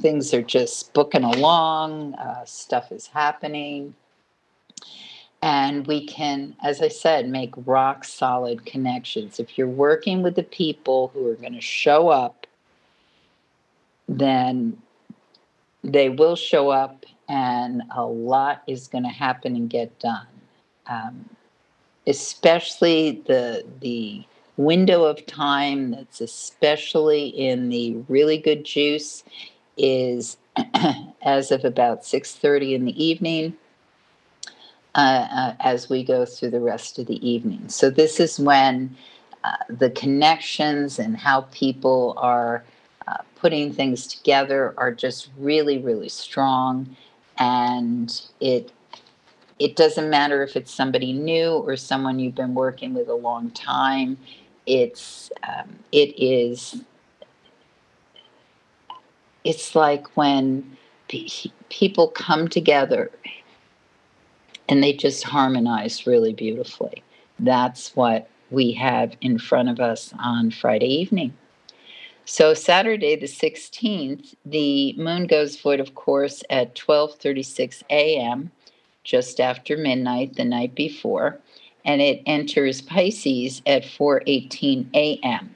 things 0.01 0.35
are 0.35 0.43
just 0.43 0.93
booking 0.93 1.25
along, 1.25 2.15
uh, 2.15 2.45
stuff 2.45 2.91
is 2.93 3.07
happening. 3.07 3.95
And 5.43 5.87
we 5.87 6.07
can, 6.07 6.55
as 6.63 6.83
I 6.83 6.89
said, 6.89 7.29
make 7.29 7.55
rock 7.65 8.05
solid 8.05 8.67
connections. 8.67 9.41
If 9.41 9.57
you're 9.57 9.67
working 9.67 10.23
with 10.23 10.35
the 10.35 10.43
people 10.43 11.11
who 11.15 11.27
are 11.29 11.35
going 11.35 11.55
to 11.55 11.63
show 11.63 12.09
up, 12.09 12.47
then 14.09 14.77
they 15.83 16.11
will 16.11 16.37
show 16.37 16.69
up 16.69 17.07
and 17.29 17.83
a 17.95 18.05
lot 18.05 18.63
is 18.67 18.89
going 18.89 19.05
to 19.05 19.11
happen 19.11 19.57
and 19.57 19.71
get 19.71 19.99
done. 19.99 20.27
Um, 20.87 21.31
especially 22.07 23.23
the 23.27 23.65
the 23.81 24.25
window 24.57 25.05
of 25.05 25.25
time 25.27 25.93
that's 25.93 26.21
especially 26.21 27.29
in 27.29 27.69
the 27.69 27.97
really 28.09 28.37
good 28.37 28.65
juice 28.65 29.25
is 29.83 30.37
as 31.23 31.51
of 31.51 31.65
about 31.65 32.03
6.30 32.03 32.75
in 32.75 32.85
the 32.85 33.05
evening 33.05 33.57
uh, 34.95 35.27
uh, 35.31 35.55
as 35.61 35.89
we 35.89 36.03
go 36.03 36.25
through 36.25 36.51
the 36.51 36.61
rest 36.61 36.99
of 36.99 37.07
the 37.07 37.29
evening. 37.29 37.69
So 37.69 37.91
this 37.91 38.19
is 38.21 38.41
when 38.41 38.97
uh, 39.45 39.57
the 39.69 39.91
connections 39.91 40.99
and 40.99 41.17
how 41.17 41.43
people 41.53 42.15
are 42.17 42.65
uh, 43.07 43.19
putting 43.37 43.73
things 43.73 44.07
together 44.07 44.75
are 44.77 44.93
just 44.93 45.31
really 45.39 45.79
really 45.79 46.09
strong. 46.09 46.97
And 47.39 48.21
it 48.41 48.73
it 49.59 49.77
doesn't 49.77 50.11
matter 50.11 50.43
if 50.43 50.57
it's 50.57 50.73
somebody 50.73 51.13
new 51.13 51.53
or 51.53 51.77
someone 51.77 52.19
you've 52.19 52.35
been 52.35 52.55
working 52.55 52.93
with 52.95 53.09
a 53.09 53.15
long 53.15 53.51
time 53.51 54.19
it's 54.67 55.31
um, 55.49 55.79
it 55.93 56.15
is 56.21 56.83
it's 59.45 59.75
like 59.75 60.17
when 60.17 60.77
pe- 61.09 61.51
people 61.69 62.09
come 62.09 62.49
together 62.49 63.11
and 64.69 64.83
they 64.83 64.93
just 64.93 65.25
harmonize 65.25 66.07
really 66.07 66.33
beautifully 66.33 67.03
that's 67.39 67.95
what 67.97 68.29
we 68.51 68.73
have 68.73 69.17
in 69.21 69.39
front 69.39 69.69
of 69.69 69.81
us 69.81 70.13
on 70.19 70.51
friday 70.51 70.87
evening 70.89 71.33
so 72.25 72.55
saturday 72.55 73.17
the 73.17 73.27
16th 73.27 74.35
the 74.45 74.93
moon 74.95 75.27
goes 75.27 75.57
void 75.57 75.81
of 75.81 75.95
course 75.95 76.43
at 76.51 76.75
12.36 76.75 77.83
a.m 77.91 78.51
just 79.05 79.41
after 79.41 79.77
midnight 79.77 80.37
the 80.37 80.45
night 80.45 80.75
before 80.75 81.41
and 81.85 82.01
it 82.01 82.23
enters 82.27 82.81
Pisces 82.83 83.63
at 83.67 83.83
4:18 83.85 84.87
a.m. 84.95 85.55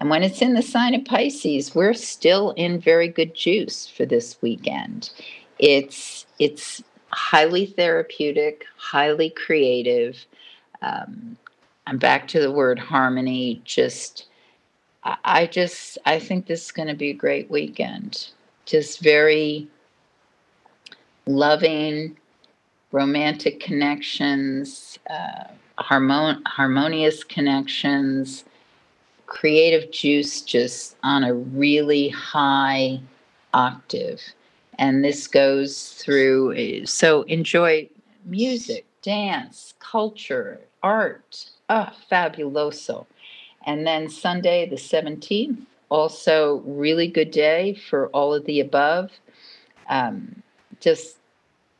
And 0.00 0.10
when 0.10 0.22
it's 0.22 0.42
in 0.42 0.54
the 0.54 0.62
sign 0.62 0.94
of 0.94 1.04
Pisces, 1.04 1.74
we're 1.74 1.94
still 1.94 2.50
in 2.52 2.80
very 2.80 3.08
good 3.08 3.34
juice 3.34 3.86
for 3.86 4.04
this 4.04 4.36
weekend. 4.42 5.10
It's 5.58 6.26
it's 6.38 6.82
highly 7.10 7.66
therapeutic, 7.66 8.64
highly 8.76 9.30
creative. 9.30 10.26
Um, 10.82 11.36
I'm 11.86 11.98
back 11.98 12.26
to 12.28 12.40
the 12.40 12.50
word 12.50 12.78
harmony. 12.78 13.62
Just, 13.64 14.26
I 15.04 15.46
just, 15.46 15.98
I 16.06 16.18
think 16.18 16.46
this 16.46 16.66
is 16.66 16.72
going 16.72 16.88
to 16.88 16.94
be 16.94 17.10
a 17.10 17.14
great 17.14 17.50
weekend. 17.50 18.30
Just 18.64 19.00
very 19.00 19.68
loving, 21.26 22.16
romantic 22.90 23.60
connections, 23.60 24.98
uh, 25.10 25.44
harmon- 25.78 26.42
harmonious 26.46 27.22
connections, 27.22 28.44
creative 29.34 29.90
juice 29.90 30.40
just 30.40 30.96
on 31.02 31.24
a 31.24 31.34
really 31.34 32.08
high 32.08 33.00
octave. 33.52 34.22
And 34.78 35.04
this 35.04 35.26
goes 35.26 35.90
through, 35.90 36.86
so 36.86 37.22
enjoy 37.22 37.88
music, 38.24 38.86
dance, 39.02 39.74
culture, 39.80 40.60
art. 40.82 41.50
Oh, 41.68 41.90
fabuloso. 42.10 43.06
And 43.66 43.86
then 43.86 44.08
Sunday, 44.08 44.68
the 44.68 44.76
17th, 44.76 45.58
also 45.88 46.62
really 46.64 47.08
good 47.08 47.30
day 47.30 47.74
for 47.74 48.08
all 48.08 48.34
of 48.34 48.44
the 48.44 48.60
above. 48.60 49.10
Um, 49.88 50.42
just 50.80 51.16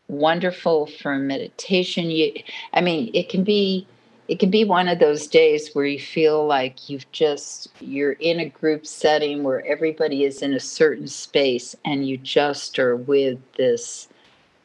wonderful 0.09 0.87
for 0.87 1.17
meditation. 1.19 2.11
You, 2.11 2.33
I 2.73 2.81
mean, 2.81 3.11
it 3.15 3.29
can 3.29 3.45
be 3.45 3.87
it 4.29 4.39
can 4.39 4.51
be 4.51 4.65
one 4.65 4.89
of 4.89 4.99
those 4.99 5.27
days 5.27 5.71
where 5.75 5.85
you 5.85 5.99
feel 5.99 6.47
like 6.47 6.89
you've 6.89 7.11
just 7.13 7.69
you're 7.81 8.13
in 8.13 8.41
a 8.41 8.49
group 8.49 8.87
setting 8.87 9.43
where 9.43 9.65
everybody 9.67 10.25
is 10.25 10.41
in 10.43 10.55
a 10.55 10.61
certain 10.61 11.07
space 11.07 11.77
and 11.85 12.09
you 12.09 12.17
just 12.17 12.79
are 12.79 12.97
with 12.97 13.39
this 13.55 14.09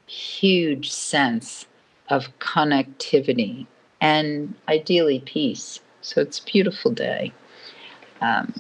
huge 0.08 0.92
sense 0.92 1.66
of 2.10 2.38
connectivity 2.40 3.68
and 4.02 4.56
ideally 4.68 5.20
peace. 5.26 5.80
So 6.02 6.22
it's 6.22 6.40
a 6.40 6.44
beautiful 6.44 6.92
day. 6.92 7.34
Um, 8.22 8.54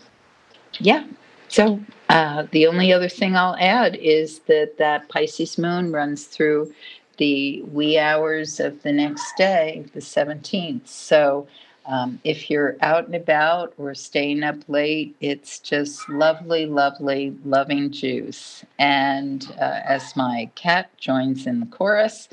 yeah, 0.80 1.06
so 1.48 1.80
uh, 2.10 2.46
the 2.52 2.68
only 2.68 2.94
other 2.94 3.10
thing 3.10 3.36
I'll 3.36 3.56
add 3.60 3.96
is 3.96 4.40
that 4.48 4.78
that 4.78 5.10
Pisces 5.10 5.58
moon 5.58 5.92
runs 5.92 6.26
through 6.26 6.74
the 7.20 7.62
wee 7.64 8.00
hours 8.00 8.60
of 8.60 8.82
the 8.84 8.92
next 8.92 9.38
day, 9.38 9.86
the 9.94 10.00
17th. 10.00 10.88
So 10.88 11.48
um, 11.86 12.20
if 12.24 12.50
you're 12.50 12.78
out 12.82 13.06
and 13.06 13.16
about 13.16 13.74
or 13.78 13.94
staying 13.94 14.44
up 14.44 14.58
late, 14.68 15.16
it's 15.22 15.60
just 15.60 16.08
lovely, 16.10 16.66
lovely, 16.66 17.36
loving 17.46 17.92
juice. 17.92 18.64
And 18.80 19.46
uh, 19.60 19.82
as 19.86 20.16
my 20.16 20.50
cat 20.56 20.96
joins 20.98 21.46
in 21.46 21.60
the 21.60 21.66
chorus, 21.68 22.30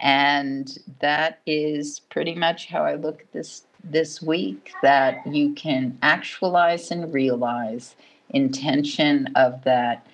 and 0.00 0.78
that 1.00 1.40
is 1.46 2.00
pretty 2.00 2.34
much 2.34 2.68
how 2.68 2.84
I 2.84 2.94
look 2.94 3.22
at 3.22 3.32
this 3.32 3.64
this 3.82 4.20
week 4.22 4.72
that 4.82 5.26
you 5.26 5.54
can 5.54 5.98
actualize 6.02 6.90
and 6.90 7.12
realize 7.12 7.96
intention 8.30 9.28
of 9.36 9.64
that 9.64 10.06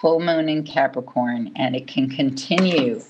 full 0.00 0.20
moon 0.20 0.48
in 0.48 0.64
Capricorn, 0.64 1.52
and 1.56 1.76
it 1.76 1.86
can 1.86 2.08
continue 2.10 3.00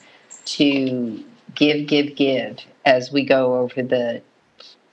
to 0.45 1.25
give, 1.55 1.87
give, 1.87 2.17
give 2.17 2.59
as 2.85 3.13
we 3.13 3.25
go 3.25 3.61
over 3.61 3.83
the 3.83 4.23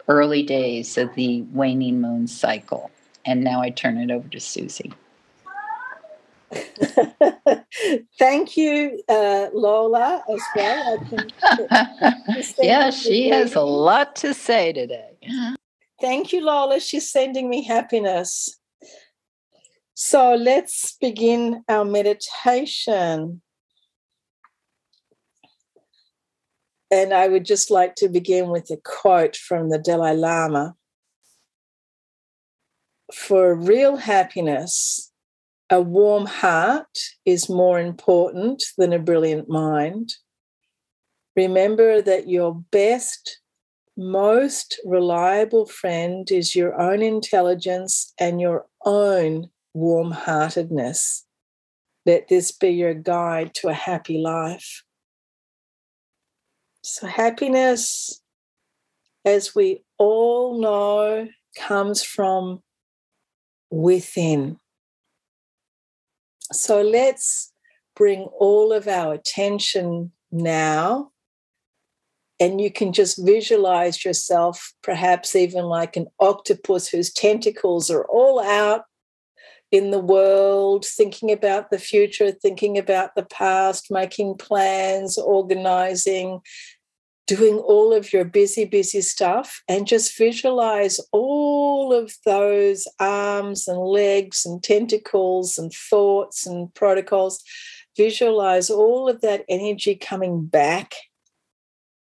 early 0.08 0.44
days 0.44 0.98
of 0.98 1.14
the 1.16 1.42
waning 1.54 2.02
moon 2.02 2.28
cycle. 2.28 2.92
And 3.26 3.44
now 3.44 3.62
I 3.62 3.70
turn 3.70 3.98
it 3.98 4.12
over 4.12 4.28
to 4.30 4.40
Susie. 4.40 4.94
Thank 8.18 8.56
you, 8.56 9.04
uh, 9.10 9.48
Lola, 9.54 10.24
as 10.30 10.42
well. 10.56 11.08
yeah, 12.62 12.90
she 12.90 13.30
has 13.30 13.56
a 13.56 13.62
lot 13.62 14.16
to 14.18 14.34
say 14.34 14.72
today. 14.72 15.18
Thank 16.00 16.32
you, 16.32 16.46
Lola. 16.46 16.80
She's 16.80 17.10
sending 17.10 17.50
me 17.50 17.64
happiness. 17.64 18.58
So 19.94 20.36
let's 20.36 20.96
begin 21.02 21.64
our 21.68 21.84
meditation. 21.84 23.42
And 26.90 27.14
I 27.14 27.28
would 27.28 27.46
just 27.46 27.70
like 27.70 27.96
to 27.96 28.08
begin 28.08 28.50
with 28.50 28.70
a 28.70 28.78
quote 28.78 29.36
from 29.36 29.70
the 29.70 29.78
Dalai 29.78 30.14
Lama. 30.14 30.76
For 33.14 33.56
real 33.56 33.98
happiness, 33.98 35.12
a 35.70 35.82
warm 35.82 36.26
heart 36.26 36.98
is 37.26 37.50
more 37.50 37.80
important 37.80 38.64
than 38.78 38.94
a 38.94 39.00
brilliant 39.00 39.50
mind. 39.50 40.14
Remember 41.36 42.02
that 42.02 42.30
your 42.30 42.64
best, 42.72 43.40
most 43.98 44.80
reliable 44.86 45.66
friend 45.66 46.30
is 46.32 46.56
your 46.56 46.80
own 46.80 47.02
intelligence 47.02 48.14
and 48.20 48.40
your 48.40 48.66
own 48.86 49.50
warm 49.74 50.12
heartedness. 50.12 51.26
Let 52.06 52.30
this 52.30 52.52
be 52.54 52.70
your 52.70 52.94
guide 52.94 53.54
to 53.56 53.68
a 53.68 53.74
happy 53.74 54.18
life. 54.18 54.84
So, 56.90 57.06
happiness, 57.06 58.22
as 59.26 59.54
we 59.54 59.84
all 59.98 60.58
know, 60.62 61.28
comes 61.58 62.02
from 62.02 62.64
within. 63.70 64.58
So, 66.54 66.82
let's 66.82 67.52
bring 67.94 68.22
all 68.40 68.72
of 68.72 68.88
our 68.88 69.14
attention 69.14 70.14
now. 70.32 71.12
And 72.40 72.62
you 72.62 72.72
can 72.72 72.94
just 72.94 73.18
visualize 73.24 74.06
yourself, 74.06 74.74
perhaps 74.82 75.36
even 75.36 75.66
like 75.66 75.98
an 75.98 76.08
octopus 76.22 76.88
whose 76.88 77.12
tentacles 77.12 77.92
are 77.92 78.06
all 78.06 78.40
out 78.40 78.84
in 79.72 79.92
the 79.92 80.00
world, 80.00 80.86
thinking 80.86 81.32
about 81.32 81.70
the 81.70 81.80
future, 81.80 82.32
thinking 82.32 82.78
about 82.78 83.16
the 83.16 83.26
past, 83.26 83.92
making 83.92 84.38
plans, 84.38 85.18
organizing, 85.18 86.40
doing 87.28 87.58
all 87.58 87.94
of 87.94 88.14
your 88.14 88.24
busy, 88.24 88.64
busy 88.64 89.02
stuff, 89.02 89.62
and 89.68 89.86
just 89.86 90.18
visualize 90.18 91.00
all 91.12 91.94
of 91.94 92.14
those 92.26 92.88
arms 93.00 93.68
and 93.68 93.80
legs 93.80 94.46
and 94.46 94.64
tentacles 94.64 95.58
and 95.58 95.72
thoughts 95.74 96.48
and 96.48 96.74
protocols. 96.74 97.44
Visualize 97.98 98.70
all 98.70 99.10
of 99.10 99.22
that 99.22 99.44
energy 99.50 99.94
coming 99.94 100.46
back, 100.46 100.96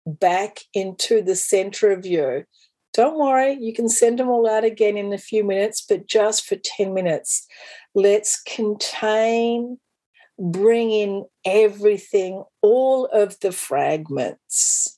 back 0.05 0.61
into 0.73 1.21
the 1.21 1.35
center 1.35 1.91
of 1.91 2.05
you. 2.05 2.45
Don't 2.93 3.19
worry, 3.19 3.57
you 3.59 3.73
can 3.73 3.89
send 3.89 4.17
them 4.17 4.29
all 4.29 4.49
out 4.49 4.63
again 4.63 4.97
in 4.97 5.11
a 5.11 5.17
few 5.17 5.43
minutes, 5.43 5.85
but 5.87 6.07
just 6.07 6.47
for 6.47 6.55
10 6.55 6.93
minutes. 6.93 7.45
Let's 7.93 8.41
contain, 8.41 9.77
bring 10.39 10.91
in 10.91 11.25
everything, 11.45 12.43
all 12.61 13.05
of 13.07 13.39
the 13.41 13.51
fragments, 13.51 14.96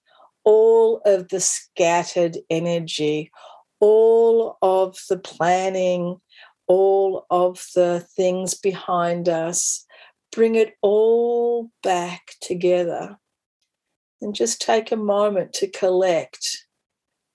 all 0.50 1.00
of 1.06 1.28
the 1.28 1.40
scattered 1.40 2.36
energy, 2.50 3.30
all 3.80 4.58
of 4.64 4.98
the 5.08 5.20
planning, 5.20 6.20
all 6.66 7.28
of 7.30 7.64
the 7.76 8.04
things 8.16 8.56
behind 8.56 9.30
us, 9.30 9.86
bring 10.32 10.56
it 10.56 10.74
all 10.82 11.70
back 11.84 12.34
together. 12.42 13.16
And 14.22 14.34
just 14.34 14.60
take 14.60 14.92
a 14.92 14.96
moment 14.96 15.54
to 15.54 15.68
collect, 15.68 16.66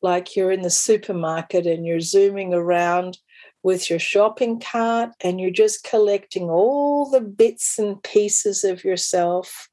like 0.03 0.35
you're 0.35 0.51
in 0.51 0.63
the 0.63 0.69
supermarket 0.69 1.69
and 1.69 1.87
you're 1.87 2.01
zooming 2.01 2.53
around 2.53 3.19
with 3.63 3.91
your 3.91 4.01
shopping 4.01 4.59
cart 4.59 5.11
and 5.21 5.41
you're 5.41 5.51
just 5.53 5.85
collecting 5.85 6.51
all 6.51 7.09
the 7.09 7.21
bits 7.21 7.79
and 7.79 8.03
pieces 8.03 8.65
of 8.65 8.83
yourself 8.83 9.69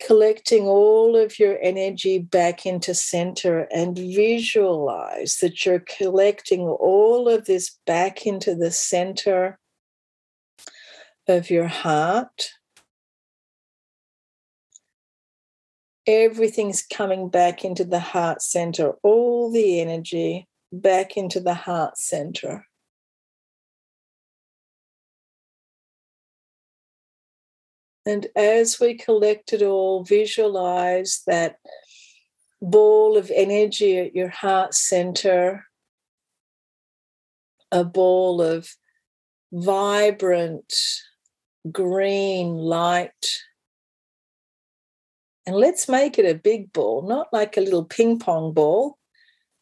collecting 0.00 0.66
all 0.66 1.16
of 1.16 1.38
your 1.38 1.58
energy 1.62 2.18
back 2.18 2.66
into 2.66 2.94
center 2.94 3.66
and 3.72 3.96
visualize 3.96 5.38
that 5.40 5.64
you're 5.64 5.84
collecting 5.98 6.62
all 6.62 7.28
of 7.28 7.46
this 7.46 7.78
back 7.86 8.26
into 8.26 8.54
the 8.54 8.70
center 8.70 9.58
of 11.26 11.50
your 11.50 11.66
heart. 11.66 12.50
Everything's 16.06 16.82
coming 16.82 17.28
back 17.28 17.64
into 17.64 17.84
the 17.84 17.98
heart 17.98 18.42
center, 18.42 18.92
all 19.02 19.50
the 19.50 19.80
energy 19.80 20.46
back 20.72 21.16
into 21.16 21.40
the 21.40 21.54
heart 21.54 21.98
center. 21.98 22.66
And 28.06 28.28
as 28.36 28.78
we 28.78 28.94
collect 28.94 29.52
it 29.52 29.62
all, 29.62 30.04
visualize 30.04 31.22
that 31.26 31.58
ball 32.62 33.16
of 33.16 33.32
energy 33.34 33.98
at 33.98 34.14
your 34.14 34.28
heart 34.28 34.74
center, 34.74 35.66
a 37.72 37.84
ball 37.84 38.40
of 38.40 38.68
vibrant 39.52 40.72
green 41.72 42.56
light. 42.56 43.42
And 45.44 45.56
let's 45.56 45.88
make 45.88 46.16
it 46.16 46.30
a 46.30 46.38
big 46.38 46.72
ball, 46.72 47.02
not 47.02 47.26
like 47.32 47.56
a 47.56 47.60
little 47.60 47.84
ping 47.84 48.20
pong 48.20 48.52
ball, 48.52 48.98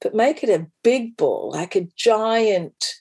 but 0.03 0.15
make 0.15 0.45
it 0.45 0.51
a 0.51 0.67
big 0.83 1.17
ball, 1.17 1.51
like 1.51 1.77
a 1.77 1.89
giant 1.97 2.95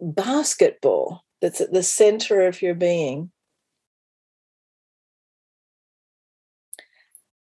basketball 0.00 1.24
that's 1.40 1.62
at 1.62 1.72
the 1.72 1.82
center 1.82 2.46
of 2.46 2.60
your 2.60 2.74
being. 2.74 3.30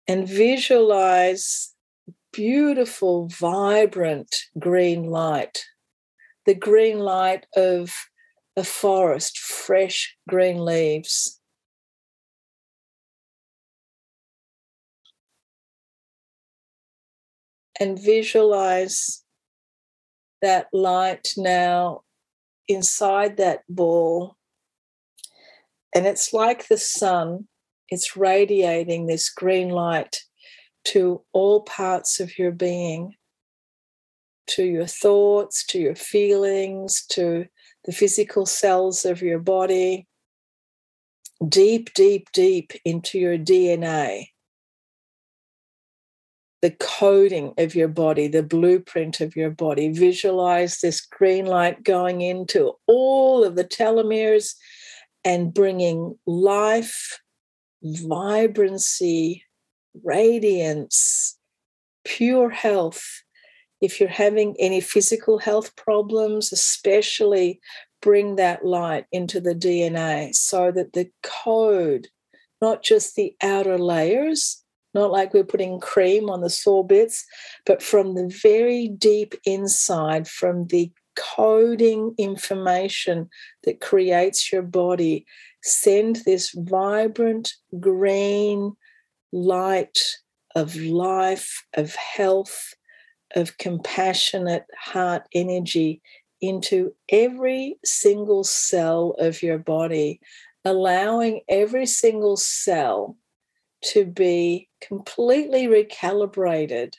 And 0.09 0.29
visualize 0.29 1.75
beautiful, 2.33 3.29
vibrant 3.29 4.35
green 4.59 5.05
light, 5.05 5.65
the 6.45 6.55
green 6.55 6.99
light 6.99 7.47
of 7.57 7.95
a 8.57 8.65
forest, 8.65 9.39
fresh 9.39 10.17
green 10.29 10.65
leaves. 10.65 11.41
And 17.79 18.01
visualize 18.01 19.23
that 20.41 20.69
light 20.73 21.35
now 21.37 22.03
inside 22.69 23.37
that 23.37 23.61
ball. 23.69 24.37
And 25.95 26.07
it's 26.07 26.33
like 26.33 26.69
the 26.69 26.79
sun 26.79 27.49
it's 27.89 28.17
radiating 28.17 29.07
this 29.07 29.31
green 29.31 29.69
light 29.69 30.23
to 30.87 31.23
all 31.33 31.63
parts 31.63 32.21
of 32.21 32.39
your 32.39 32.53
being, 32.53 33.15
to 34.49 34.65
your 34.65 34.87
thoughts, 34.87 35.65
to 35.67 35.79
your 35.79 35.95
feelings, 35.95 37.05
to 37.11 37.47
the 37.85 37.93
physical 37.93 38.47
cells 38.47 39.05
of 39.05 39.23
your 39.23 39.39
body, 39.39 40.07
deep, 41.47 41.93
deep, 41.95 42.29
deep 42.33 42.73
into 42.85 43.19
your 43.19 43.39
DNA. 43.39 44.29
The 46.63 46.71
coding 46.71 47.53
of 47.59 47.75
your 47.75 47.89
body, 47.89 48.29
the 48.29 48.43
blueprint 48.43 49.21
of 49.21 49.37
your 49.37 49.51
body. 49.51 49.91
Visualize 49.93 50.79
this 50.79 51.01
green 51.01 51.47
light 51.47 51.85
going 51.85 52.23
into 52.23 52.73
all 52.87 53.45
of 53.45 53.57
the 53.57 53.65
telomeres 53.65 54.55
and 55.25 55.53
bringing 55.53 56.19
life 56.27 57.21
vibrancy, 57.83 59.45
radiance, 60.05 61.39
pure 62.05 62.51
health. 62.51 63.23
If 63.81 64.01
you're 64.01 64.09
having 64.09 64.57
any 64.59 64.81
physical 64.81 65.39
health 65.39 65.77
problems, 65.77 66.53
especially 66.53 67.61
bring 68.01 68.37
that 68.37 68.65
light 68.65 69.07
into 69.13 69.41
the 69.41 69.55
DNA 69.55 70.35
so 70.35 70.71
that 70.73 70.93
the 70.93 71.11
code, 71.23 72.09
not 72.61 72.83
just 72.83 73.17
the 73.17 73.35
outer 73.43 73.79
layers, 73.79 74.63
not 74.95 75.11
like 75.11 75.35
we're 75.35 75.45
putting 75.45 75.79
cream 75.79 76.31
on 76.31 76.41
the 76.41 76.49
sore 76.49 76.87
bits, 76.87 77.25
but 77.67 77.83
from 77.83 78.15
the 78.15 78.29
very 78.43 78.89
deep 78.89 79.35
inside, 79.45 80.27
from 80.27 80.67
the 80.69 80.91
coding 81.17 82.15
information 82.19 83.29
that 83.65 83.81
creates 83.81 84.53
your 84.53 84.63
body 84.63 85.27
send 85.67 86.17
this 86.25 86.53
vibrant 86.53 87.55
green 87.81 88.77
light 89.33 89.99
of 90.55 90.77
life, 90.77 91.65
of 91.75 91.95
health, 91.95 92.75
of 93.35 93.59
compassionate 93.59 94.65
heart 94.79 95.25
energy 95.35 96.01
into 96.41 96.95
every 97.11 97.77
single 97.85 98.45
cell 98.45 99.15
of 99.19 99.43
your 99.43 99.59
body, 99.59 100.21
allowing 100.65 101.41
every 101.49 101.87
single 101.87 102.37
cell 102.37 103.17
to 103.83 104.05
be 104.05 104.69
completely 104.81 105.67
recalibrated 105.67 106.95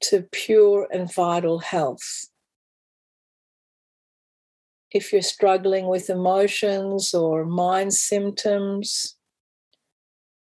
to 0.00 0.22
pure 0.30 0.86
and 0.92 1.12
vital 1.12 1.58
health 1.58 2.26
if 4.94 5.12
you're 5.12 5.22
struggling 5.22 5.88
with 5.88 6.08
emotions 6.08 7.12
or 7.12 7.44
mind 7.44 7.92
symptoms, 7.92 9.16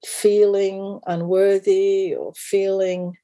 feeling 0.05 0.99
unworthy 1.07 2.13
or 2.13 2.33
feeling 2.35 3.15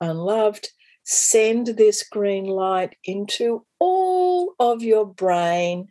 unloved, 0.00 0.70
send 1.04 1.66
this 1.66 2.04
green 2.08 2.44
light 2.44 2.94
into 3.04 3.66
all 3.80 4.54
of 4.60 4.80
your 4.82 5.04
brain 5.04 5.88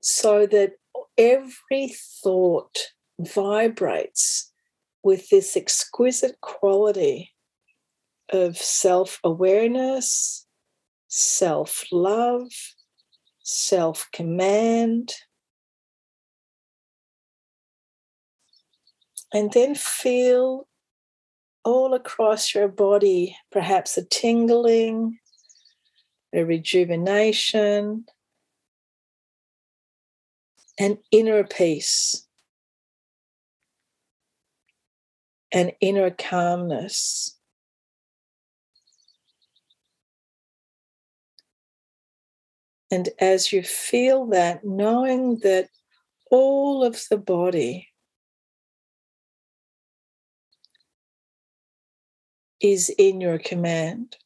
so 0.00 0.44
that 0.46 0.72
every 1.16 1.94
thought 2.24 2.76
vibrates 3.20 4.50
with 5.04 5.28
this 5.28 5.56
exquisite 5.56 6.40
quality 6.40 7.30
of 8.30 8.56
self 8.56 9.20
awareness, 9.22 10.44
self 11.08 11.84
love, 11.92 12.50
self 13.52 14.08
command. 14.12 15.12
And 19.34 19.52
then 19.52 19.74
feel 19.74 20.68
all 21.64 21.94
across 21.94 22.54
your 22.54 22.68
body, 22.68 23.36
perhaps 23.50 23.96
a 23.96 24.04
tingling, 24.04 25.18
a 26.34 26.44
rejuvenation, 26.44 28.04
an 30.78 30.98
inner 31.10 31.44
peace, 31.44 32.26
an 35.52 35.72
inner 35.80 36.10
calmness. 36.10 37.38
And 42.92 43.08
as 43.18 43.54
you 43.54 43.62
feel 43.62 44.26
that, 44.26 44.66
knowing 44.66 45.38
that 45.38 45.70
all 46.30 46.84
of 46.84 47.02
the 47.08 47.16
body 47.16 47.88
is 52.60 52.90
in 52.98 53.22
your 53.22 53.38
command. 53.38 54.18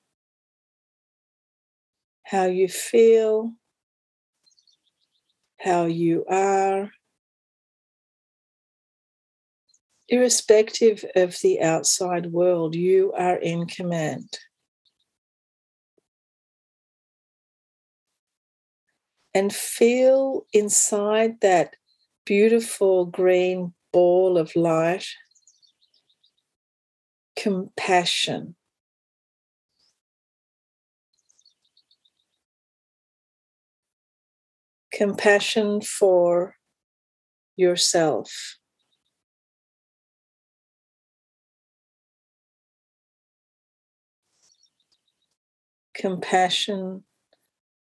How 2.25 2.47
you 2.47 2.67
feel, 2.67 3.53
how 5.61 5.85
you 5.85 6.25
are, 6.29 6.91
irrespective 10.09 11.05
of 11.15 11.39
the 11.41 11.63
outside 11.63 12.33
world, 12.33 12.75
you 12.75 13.13
are 13.13 13.37
in 13.37 13.67
command. 13.67 14.41
And 19.37 19.53
feel 19.53 20.47
inside 20.55 21.43
that 21.43 21.77
beautiful 22.25 23.05
green 23.05 23.75
ball 23.93 24.39
of 24.39 24.57
light 24.57 25.07
compassion. 27.37 28.57
Compassion 34.91 35.83
for 35.83 36.55
yourself. 37.57 38.57
Compassion 45.93 47.05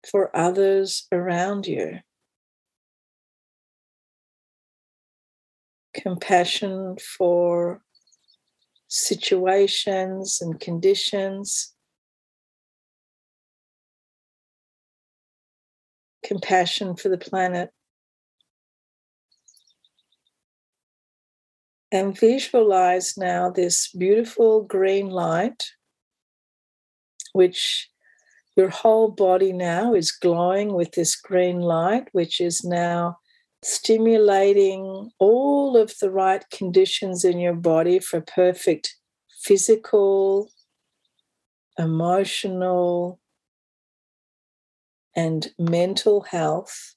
for 0.10 0.36
others 0.36 1.08
around 1.12 1.68
you. 1.68 2.00
Compassion 5.94 6.98
for 6.98 7.82
situations 8.88 10.40
and 10.42 10.60
conditions. 10.60 11.74
Compassion 16.24 16.96
for 16.96 17.10
the 17.10 17.18
planet. 17.18 17.72
And 21.92 22.18
visualize 22.18 23.18
now 23.18 23.50
this 23.50 23.88
beautiful 23.88 24.62
green 24.62 25.10
light, 25.10 25.64
which 27.32 27.90
your 28.58 28.70
whole 28.70 29.10
body 29.10 29.54
now 29.54 29.94
is 29.94 30.12
glowing 30.12 30.74
with 30.74 30.92
this 30.94 31.16
green 31.16 31.62
light, 31.62 32.08
which 32.12 32.42
is 32.42 32.64
now 32.64 33.18
stimulating 33.64 35.12
all 35.20 35.78
of 35.78 35.94
the 36.02 36.10
right 36.10 36.44
conditions 36.50 37.24
in 37.24 37.40
your 37.40 37.54
body 37.54 38.00
for 38.00 38.20
perfect 38.20 38.96
physical, 39.44 40.50
emotional, 41.78 43.20
and 45.16 45.52
mental 45.60 46.22
health 46.22 46.96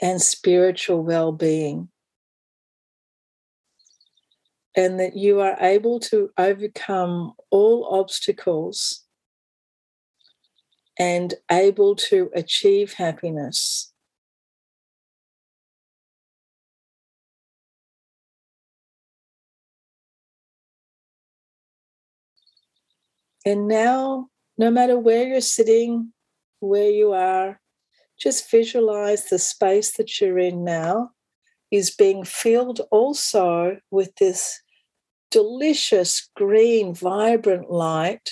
and 0.00 0.22
spiritual 0.22 1.02
well 1.02 1.32
being. 1.32 1.88
And 4.76 4.98
that 4.98 5.16
you 5.16 5.40
are 5.40 5.56
able 5.60 6.00
to 6.00 6.30
overcome 6.36 7.34
all 7.50 8.00
obstacles 8.00 9.04
and 10.98 11.34
able 11.50 11.94
to 11.96 12.30
achieve 12.34 12.94
happiness. 12.94 13.92
And 23.46 23.68
now, 23.68 24.28
no 24.56 24.70
matter 24.70 24.98
where 24.98 25.28
you're 25.28 25.40
sitting, 25.40 26.12
where 26.60 26.90
you 26.90 27.12
are, 27.12 27.60
just 28.18 28.50
visualize 28.50 29.26
the 29.26 29.38
space 29.38 29.96
that 29.96 30.20
you're 30.20 30.38
in 30.38 30.64
now 30.64 31.10
is 31.70 31.90
being 31.90 32.24
filled 32.24 32.80
also 32.90 33.78
with 33.90 34.14
this 34.16 34.60
delicious 35.34 36.30
green, 36.36 36.94
vibrant 36.94 37.68
light 37.68 38.30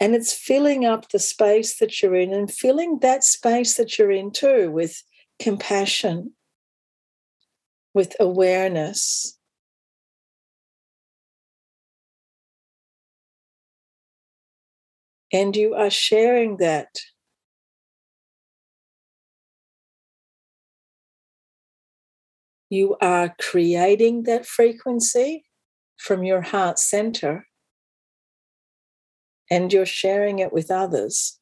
and 0.00 0.14
it's 0.14 0.32
filling 0.32 0.84
up 0.84 1.08
the 1.10 1.18
space 1.18 1.78
that 1.78 2.02
you're 2.02 2.16
in 2.16 2.32
and 2.32 2.52
filling 2.52 2.98
that 2.98 3.24
space 3.24 3.76
that 3.76 3.98
you're 3.98 4.10
in 4.10 4.30
too 4.30 4.70
with 4.70 5.02
compassion, 5.38 6.32
with 7.94 8.14
awareness. 8.20 9.38
And 15.32 15.56
you 15.56 15.74
are 15.74 15.90
sharing 15.90 16.58
that. 16.58 16.88
You 22.68 22.96
are 23.00 23.34
creating 23.40 24.24
that 24.24 24.46
frequency 24.46 25.44
from 25.96 26.24
your 26.24 26.42
heart 26.42 26.78
center 26.78 27.46
and 29.50 29.72
you're 29.72 29.86
sharing 29.86 30.40
it 30.40 30.52
with 30.52 30.70
others. 30.70 31.38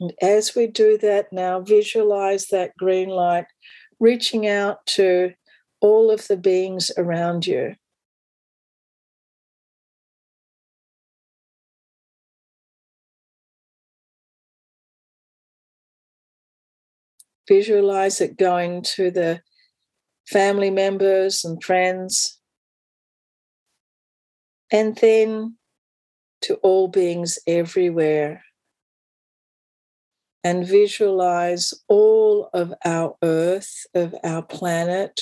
And 0.00 0.12
as 0.22 0.54
we 0.54 0.66
do 0.66 0.96
that 0.98 1.32
now, 1.32 1.60
visualize 1.60 2.46
that 2.46 2.76
green 2.76 3.08
light 3.08 3.46
reaching 3.98 4.46
out 4.46 4.86
to 4.86 5.32
all 5.80 6.10
of 6.10 6.28
the 6.28 6.36
beings 6.36 6.90
around 6.96 7.46
you. 7.46 7.74
Visualize 17.48 18.20
it 18.20 18.36
going 18.36 18.82
to 18.82 19.10
the 19.10 19.40
family 20.28 20.70
members 20.70 21.44
and 21.44 21.64
friends, 21.64 22.38
and 24.70 24.96
then 24.96 25.56
to 26.42 26.56
all 26.56 26.88
beings 26.88 27.38
everywhere. 27.46 28.44
And 30.44 30.66
visualize 30.66 31.74
all 31.88 32.50
of 32.52 32.72
our 32.84 33.16
earth, 33.22 33.86
of 33.94 34.14
our 34.22 34.42
planet, 34.42 35.20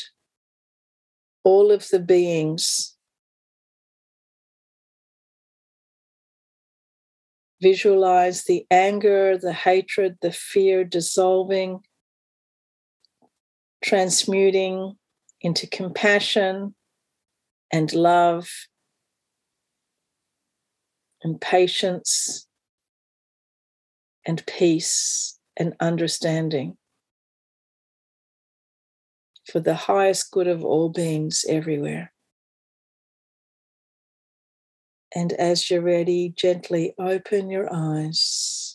all 1.42 1.70
of 1.70 1.88
the 1.88 2.00
beings. 2.00 2.96
Visualize 7.62 8.44
the 8.44 8.66
anger, 8.70 9.38
the 9.38 9.52
hatred, 9.52 10.18
the 10.20 10.32
fear 10.32 10.84
dissolving 10.84 11.80
transmuting 13.82 14.96
into 15.40 15.66
compassion 15.66 16.74
and 17.72 17.92
love 17.92 18.48
and 21.22 21.40
patience 21.40 22.46
and 24.26 24.44
peace 24.46 25.38
and 25.56 25.74
understanding 25.80 26.76
for 29.46 29.60
the 29.60 29.74
highest 29.74 30.30
good 30.32 30.48
of 30.48 30.64
all 30.64 30.88
beings 30.88 31.44
everywhere. 31.48 32.12
And 35.14 35.32
as 35.34 35.70
you're 35.70 35.80
ready, 35.80 36.34
gently 36.36 36.94
open 36.98 37.48
your 37.48 37.68
eyes. 37.72 38.65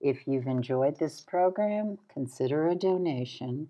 If 0.00 0.28
you've 0.28 0.46
enjoyed 0.46 0.96
this 0.96 1.20
program, 1.22 1.98
consider 2.12 2.68
a 2.68 2.76
donation. 2.76 3.68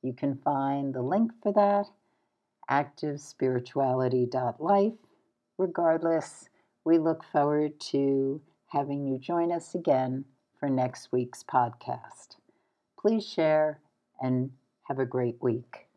You 0.00 0.14
can 0.14 0.38
find 0.42 0.94
the 0.94 1.02
link 1.02 1.32
for 1.42 1.52
that 1.52 1.84
ActiveSpirituality.life. 2.70 4.94
Regardless, 5.58 6.47
we 6.88 6.96
look 6.96 7.22
forward 7.22 7.78
to 7.78 8.40
having 8.68 9.06
you 9.06 9.18
join 9.18 9.52
us 9.52 9.74
again 9.74 10.24
for 10.58 10.70
next 10.70 11.12
week's 11.12 11.44
podcast. 11.44 12.36
Please 12.98 13.28
share 13.28 13.78
and 14.22 14.50
have 14.84 14.98
a 14.98 15.04
great 15.04 15.36
week. 15.42 15.87